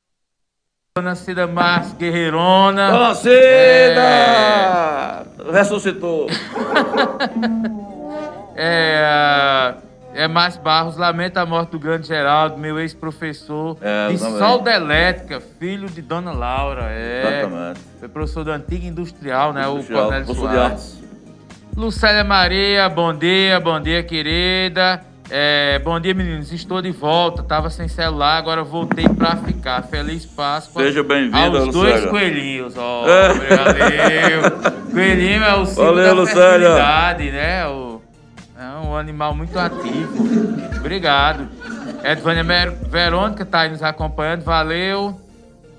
[0.96, 2.90] Dona Cida Márcio Guerreirona.
[2.92, 3.32] Dona Cida!
[3.32, 5.24] É...
[5.52, 6.28] Ressuscitou.
[8.54, 9.74] é,
[10.14, 15.40] é Márcio Barros, lamenta a morte do grande Geraldo, meu ex-professor é, de solda elétrica,
[15.40, 16.86] filho de Dona Laura.
[16.90, 17.80] É, Exatamente.
[17.98, 19.68] Foi professor da antiga industrial, né?
[19.68, 21.00] Industrial, o Cornélio Soares.
[21.76, 25.00] Lucélia Maria, bom dia, bom dia, querida.
[25.32, 26.52] É, bom dia, meninos.
[26.52, 27.44] Estou de volta.
[27.44, 29.82] Tava sem celular, agora voltei para ficar.
[29.84, 30.82] Feliz Páscoa.
[30.82, 32.76] Seja bem-vindo, Aos dois coelhinhos.
[32.76, 33.28] Ó, oh, é.
[33.56, 34.80] Valeu.
[34.90, 37.66] Coelhinho é o símbolo Valeu, da fertilidade, né?
[37.68, 37.89] O,
[38.60, 40.22] é um animal muito ativo.
[40.76, 41.48] Obrigado.
[42.04, 42.44] Edvânia
[42.88, 44.42] Verônica tá aí nos acompanhando.
[44.42, 45.18] Valeu.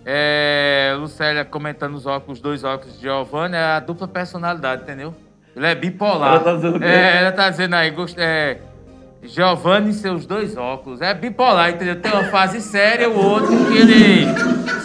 [0.04, 3.56] É, Lucélia comentando os óculos, os dois óculos de Giovanni.
[3.56, 5.14] É a dupla personalidade, entendeu?
[5.56, 6.34] Ele é bipolar.
[6.34, 8.58] Ela tá dizendo é, ela tá dizendo aí, é,
[9.22, 11.02] Giovanni e seus dois óculos.
[11.02, 12.02] É bipolar, entendeu?
[12.02, 14.26] Tem uma fase séria, o outro que ele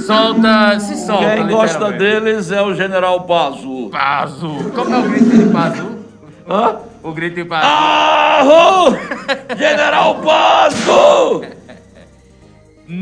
[0.04, 1.34] solta, se solta.
[1.34, 3.88] Quem gosta deles é o General Pazu.
[3.90, 4.70] Pazu.
[4.74, 5.96] Como é o grito de Pazu?
[6.46, 6.85] Hã?
[7.06, 7.64] O grito Pazu.
[7.64, 8.90] Ah!
[9.56, 11.44] General Pazu!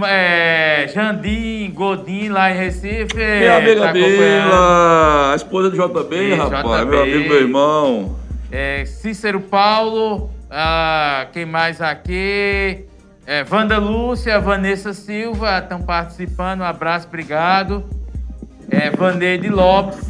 [0.07, 3.17] É, Jandim, Godin, lá em Recife.
[3.17, 6.91] Minha amiga tá Bila, a esposa do JB, e, rapaz, JB.
[6.91, 8.17] meu amigo, meu irmão.
[8.51, 12.87] É, Cícero Paulo, ah, quem mais aqui?
[13.27, 17.85] É, Wanda Lúcia, Vanessa Silva estão participando, um abraço, obrigado.
[18.71, 20.09] É, Vaneide Lopes,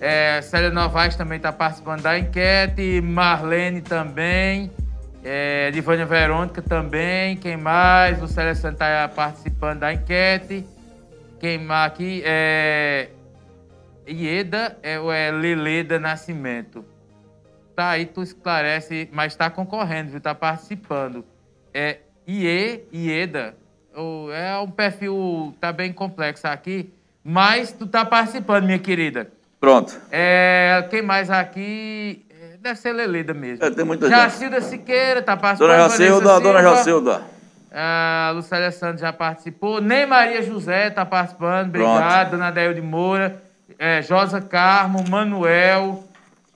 [0.00, 4.70] é, Célia Novaes também está participando da enquete, Marlene também.
[5.24, 7.36] É, Livânia Verônica também.
[7.36, 8.22] Quem mais?
[8.22, 10.64] O Celestino está participando da enquete.
[11.40, 12.22] Quem mais aqui?
[12.24, 13.08] É,
[14.08, 16.84] Ieda é, é Leleda Nascimento.
[17.74, 20.18] Tá aí, tu esclarece, mas está concorrendo, viu?
[20.18, 21.24] Está participando.
[21.74, 23.56] É Ie, Ieda.
[24.32, 26.92] É um perfil, tá bem complexo aqui,
[27.24, 29.32] mas tu tá participando, minha querida.
[29.60, 29.98] Pronto.
[30.10, 32.24] É, quem mais aqui?
[32.60, 33.64] deve ser Lelida mesmo.
[33.64, 34.70] É, tem muita Jacilda gente.
[34.70, 35.70] Siqueira tá participando.
[35.70, 37.22] Dona Jacilda, Dona Jacilda.
[37.72, 39.80] A Lucélia Santos já participou.
[39.80, 41.68] Nem Maria José tá participando.
[41.68, 42.28] Obrigado.
[42.28, 42.30] Pronto.
[42.30, 43.42] Dona Deil de Moura.
[43.78, 46.04] É, Josa Carmo, Manuel.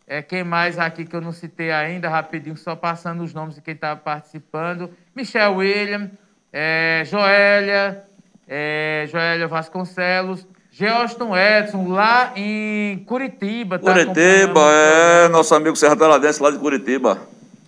[0.06, 3.60] É, quem mais aqui que eu não citei ainda, rapidinho, só passando os nomes de
[3.60, 4.90] quem estava participando.
[5.14, 6.10] Michel William,
[6.52, 8.04] é, Joélia,
[8.48, 13.78] é, Joélia Vasconcelos, Geoston Edson, lá em Curitiba.
[13.78, 17.18] Tá Curitiba, é, nosso amigo Serra Taladense lá de Curitiba.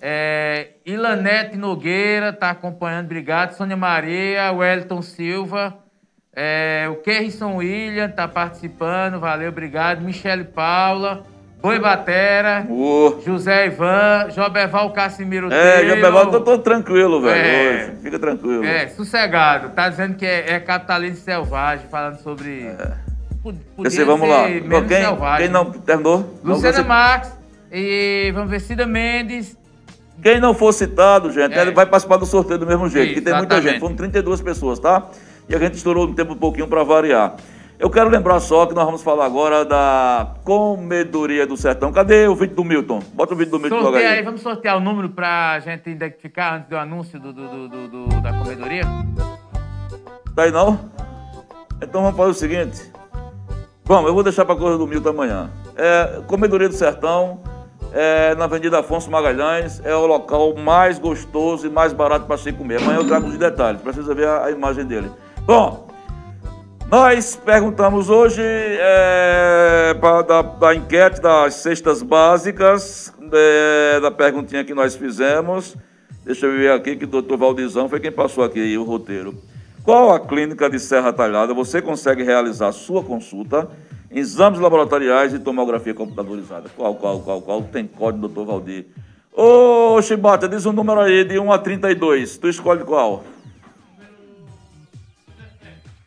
[0.01, 3.52] É, Ilanete Nogueira está acompanhando, obrigado.
[3.52, 5.78] Sônia Maria, Wellington Silva,
[6.35, 10.01] é, o Kerrison William está participando, valeu, obrigado.
[10.01, 11.26] Michele Paula,
[11.65, 13.23] Boi Batera, uh.
[13.24, 15.82] José Ivan, Jobeval Cassimiro É.
[15.89, 17.95] Jobeval, tô, tô tranquilo, velho, é.
[18.03, 18.62] Fica tranquilo.
[18.62, 19.70] É, sossegado.
[19.70, 22.66] Tá dizendo que é, é capitalismo selvagem, falando sobre...
[22.66, 22.93] É.
[23.74, 24.45] Podia vamos lá.
[24.47, 25.39] Quem, selvagem.
[25.39, 26.39] quem não terminou?
[26.45, 27.32] Luciana não, Marques
[27.73, 29.57] e vamos ver, Cida Mendes.
[30.23, 31.62] Quem não for citado, gente, é.
[31.62, 33.55] ele vai participar do sorteio do mesmo jeito, Isso, que tem exatamente.
[33.55, 33.81] muita gente.
[33.81, 35.09] Foram 32 pessoas, tá?
[35.49, 37.36] E a gente estourou um tempo um pouquinho para variar.
[37.76, 41.92] Eu quero lembrar só que nós vamos falar agora da Comedoria do Sertão.
[41.92, 43.01] Cadê o vídeo do Milton?
[43.12, 44.06] Bota o vídeo do Milton logo aí.
[44.06, 44.22] aí.
[44.22, 48.32] Vamos sortear o número para a gente identificar antes do anúncio do, do, do, da
[48.32, 48.84] Comedoria?
[50.36, 50.78] Tá aí não?
[51.82, 52.92] Então vamos fazer o seguinte.
[53.84, 55.51] Vamos, eu vou deixar para coisa do Milton amanhã.
[55.76, 57.40] É, Comedoria do Sertão,
[57.92, 62.52] é, na Avenida Afonso Magalhães, é o local mais gostoso e mais barato para se
[62.52, 62.80] comer.
[62.80, 65.10] Amanhã eu trago os detalhes, precisa ver a, a imagem dele.
[65.44, 65.88] Bom,
[66.90, 69.94] nós perguntamos hoje é,
[70.27, 75.77] da, da, enquete das cestas básicas, é, da perguntinha que nós fizemos.
[76.24, 79.35] Deixa eu ver aqui que o doutor Valdizão foi quem passou aqui o roteiro.
[79.82, 83.69] Qual a clínica de Serra Talhada você consegue realizar sua consulta,
[84.11, 86.70] exames laboratoriais e tomografia computadorizada?
[86.74, 87.62] Qual, qual, qual, qual?
[87.62, 88.86] Tem código, doutor Valdir?
[89.31, 92.39] Ô, Chibata, diz um número aí de 1 a 32.
[92.39, 93.24] Tu escolhe qual?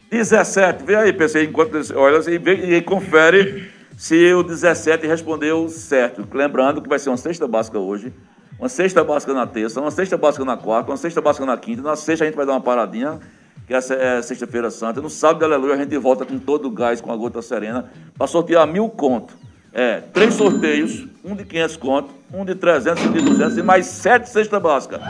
[0.10, 0.84] 17.
[0.84, 6.28] Vê aí, PC, enquanto olha e, vê, e confere se o 17 respondeu certo.
[6.32, 8.14] Lembrando que vai ser uma sexta básica hoje,
[8.60, 11.82] uma sexta básica na terça, uma sexta básica na quarta, uma sexta básica na quinta.
[11.82, 13.20] Na sexta a gente vai dar uma paradinha,
[13.66, 15.02] que é, é sexta-feira santa.
[15.02, 18.28] No sábado, aleluia, a gente volta com todo o gás, com a gota serena, para
[18.28, 19.36] sortear mil contos.
[19.74, 23.86] É, três sorteios, um de 500 conto, um de 300, um de 200 e mais
[23.86, 25.02] sete cestas básicas.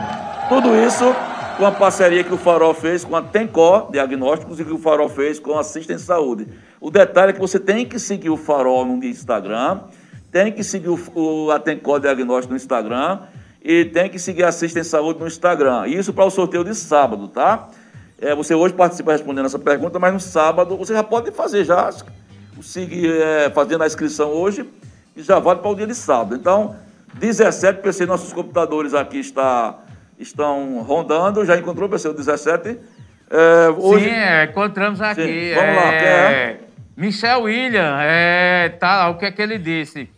[0.48, 1.04] Tudo isso
[1.58, 5.08] com a parceria que o Farol fez com a Tencó Diagnósticos e que o Farol
[5.08, 6.46] fez com a Assistência Saúde.
[6.80, 9.80] O detalhe é que você tem que seguir o Farol no Instagram,
[10.30, 11.58] tem que seguir o, o a
[11.98, 13.22] Diagnóstico no Instagram
[13.60, 15.88] e tem que seguir a Assistência Saúde no Instagram.
[15.88, 17.68] Isso para o sorteio de sábado, tá?
[18.20, 21.90] É, você hoje participa respondendo essa pergunta, mas no sábado você já pode fazer já
[22.62, 24.64] seguir é, fazendo a inscrição hoje
[25.16, 26.36] e já vale para o dia de sábado.
[26.36, 26.76] Então,
[27.14, 29.80] 17 PC, nossos computadores aqui está,
[30.18, 31.44] estão rondando.
[31.44, 32.78] Já encontrou, o 17?
[33.30, 34.06] É, hoje...
[34.06, 35.22] Sim, é, encontramos aqui.
[35.22, 35.54] Sim.
[35.54, 36.60] Vamos lá, é?
[36.96, 40.10] Michel William, é, tá, o que é que ele disse?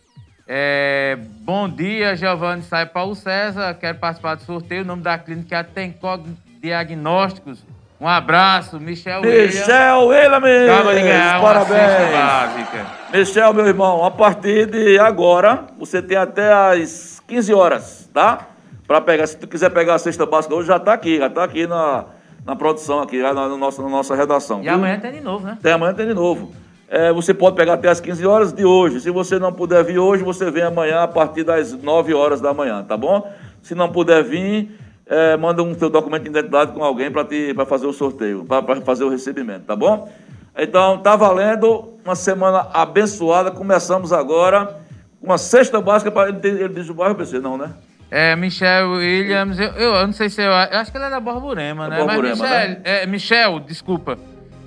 [0.47, 4.81] É, bom dia, Giovanni Sai Paulo César, quero participar do sorteio.
[4.81, 6.23] O nome da clínica é Tencog
[6.59, 7.63] Diagnósticos.
[7.99, 10.37] Um abraço, Michel Michel William.
[10.73, 12.89] Acaba de ganhar Parabéns.
[13.13, 18.47] Michel, meu irmão, a partir de agora, você tem até as 15 horas, tá?
[18.91, 21.45] Para pegar, se tu quiser pegar a cesta básica hoje, já está aqui, já está
[21.45, 22.07] aqui na,
[22.45, 24.59] na produção, aqui, na, na, nossa, na nossa redação.
[24.59, 24.73] E viu?
[24.73, 25.57] amanhã tem de novo, né?
[25.63, 26.51] Tem amanhã tem de novo.
[26.89, 28.99] É, você pode pegar até as 15 horas de hoje.
[28.99, 32.53] Se você não puder vir hoje, você vem amanhã a partir das 9 horas da
[32.53, 33.31] manhã, tá bom?
[33.61, 37.87] Se não puder vir, é, manda um seu documento de identidade com alguém para fazer
[37.87, 40.11] o sorteio, para fazer o recebimento, tá bom?
[40.57, 43.51] Então, tá valendo uma semana abençoada.
[43.51, 44.81] Começamos agora
[45.21, 47.71] uma cesta básica para ele, ele diz o bairro PC, não, né?
[48.11, 51.21] É, Michel Williams, eu, eu, não sei se eu, eu acho que ele é da
[51.21, 51.95] Borborema, né?
[51.97, 52.77] Borborema, Mas Michel, né?
[52.83, 54.17] É, Michel, desculpa.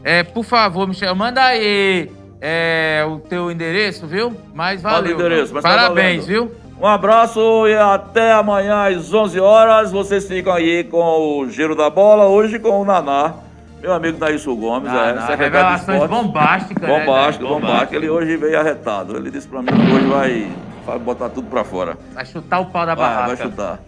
[0.02, 2.10] É, por favor, Michel, manda aí
[2.40, 4.34] é, o teu endereço, viu?
[4.54, 5.02] Mas valeu.
[5.02, 6.52] Manda o endereço, mas tá Parabéns, tá viu?
[6.80, 9.92] Um abraço e até amanhã às 11 horas.
[9.92, 10.98] Vocês ficam aí com
[11.40, 13.34] o Giro da Bola, hoje com o Naná.
[13.80, 17.50] Meu amigo Naílson Gomes, Naná, é, revelações bombásticas, né, bombástico, né?
[17.50, 17.94] bombástico.
[17.94, 19.16] Ele hoje veio arretado.
[19.16, 20.50] Ele disse pra mim que hoje vai,
[20.84, 21.96] vai botar tudo pra fora.
[22.12, 23.36] Vai chutar o pau da barraca.
[23.36, 23.80] Vai, chutar.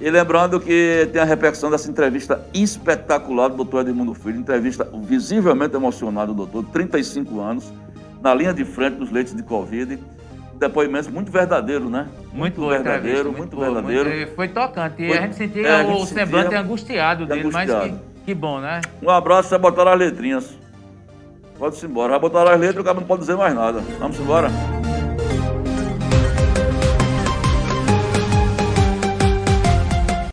[0.00, 5.76] E lembrando que tem a repercussão dessa entrevista espetacular do doutor Edmundo Filho, entrevista visivelmente
[5.76, 7.72] emocionada do doutor, 35 anos,
[8.22, 9.98] na linha de frente dos leitos de Covid
[10.60, 12.06] depoimento muito verdadeiro, né?
[12.32, 14.10] Muito, muito verdadeiro, muito, muito verdadeiro.
[14.10, 15.02] Muito, foi tocante.
[15.02, 17.72] E a gente sentia é, o semblante angustiado dele, angustiado.
[17.72, 18.82] mas que, que, bom, né?
[19.02, 20.58] Um abraço, você botaram as letrinhas.
[21.58, 22.10] Pode-se embora.
[22.10, 23.80] Vai botar as letras, o cara não pode dizer mais nada.
[23.98, 24.50] Vamos embora.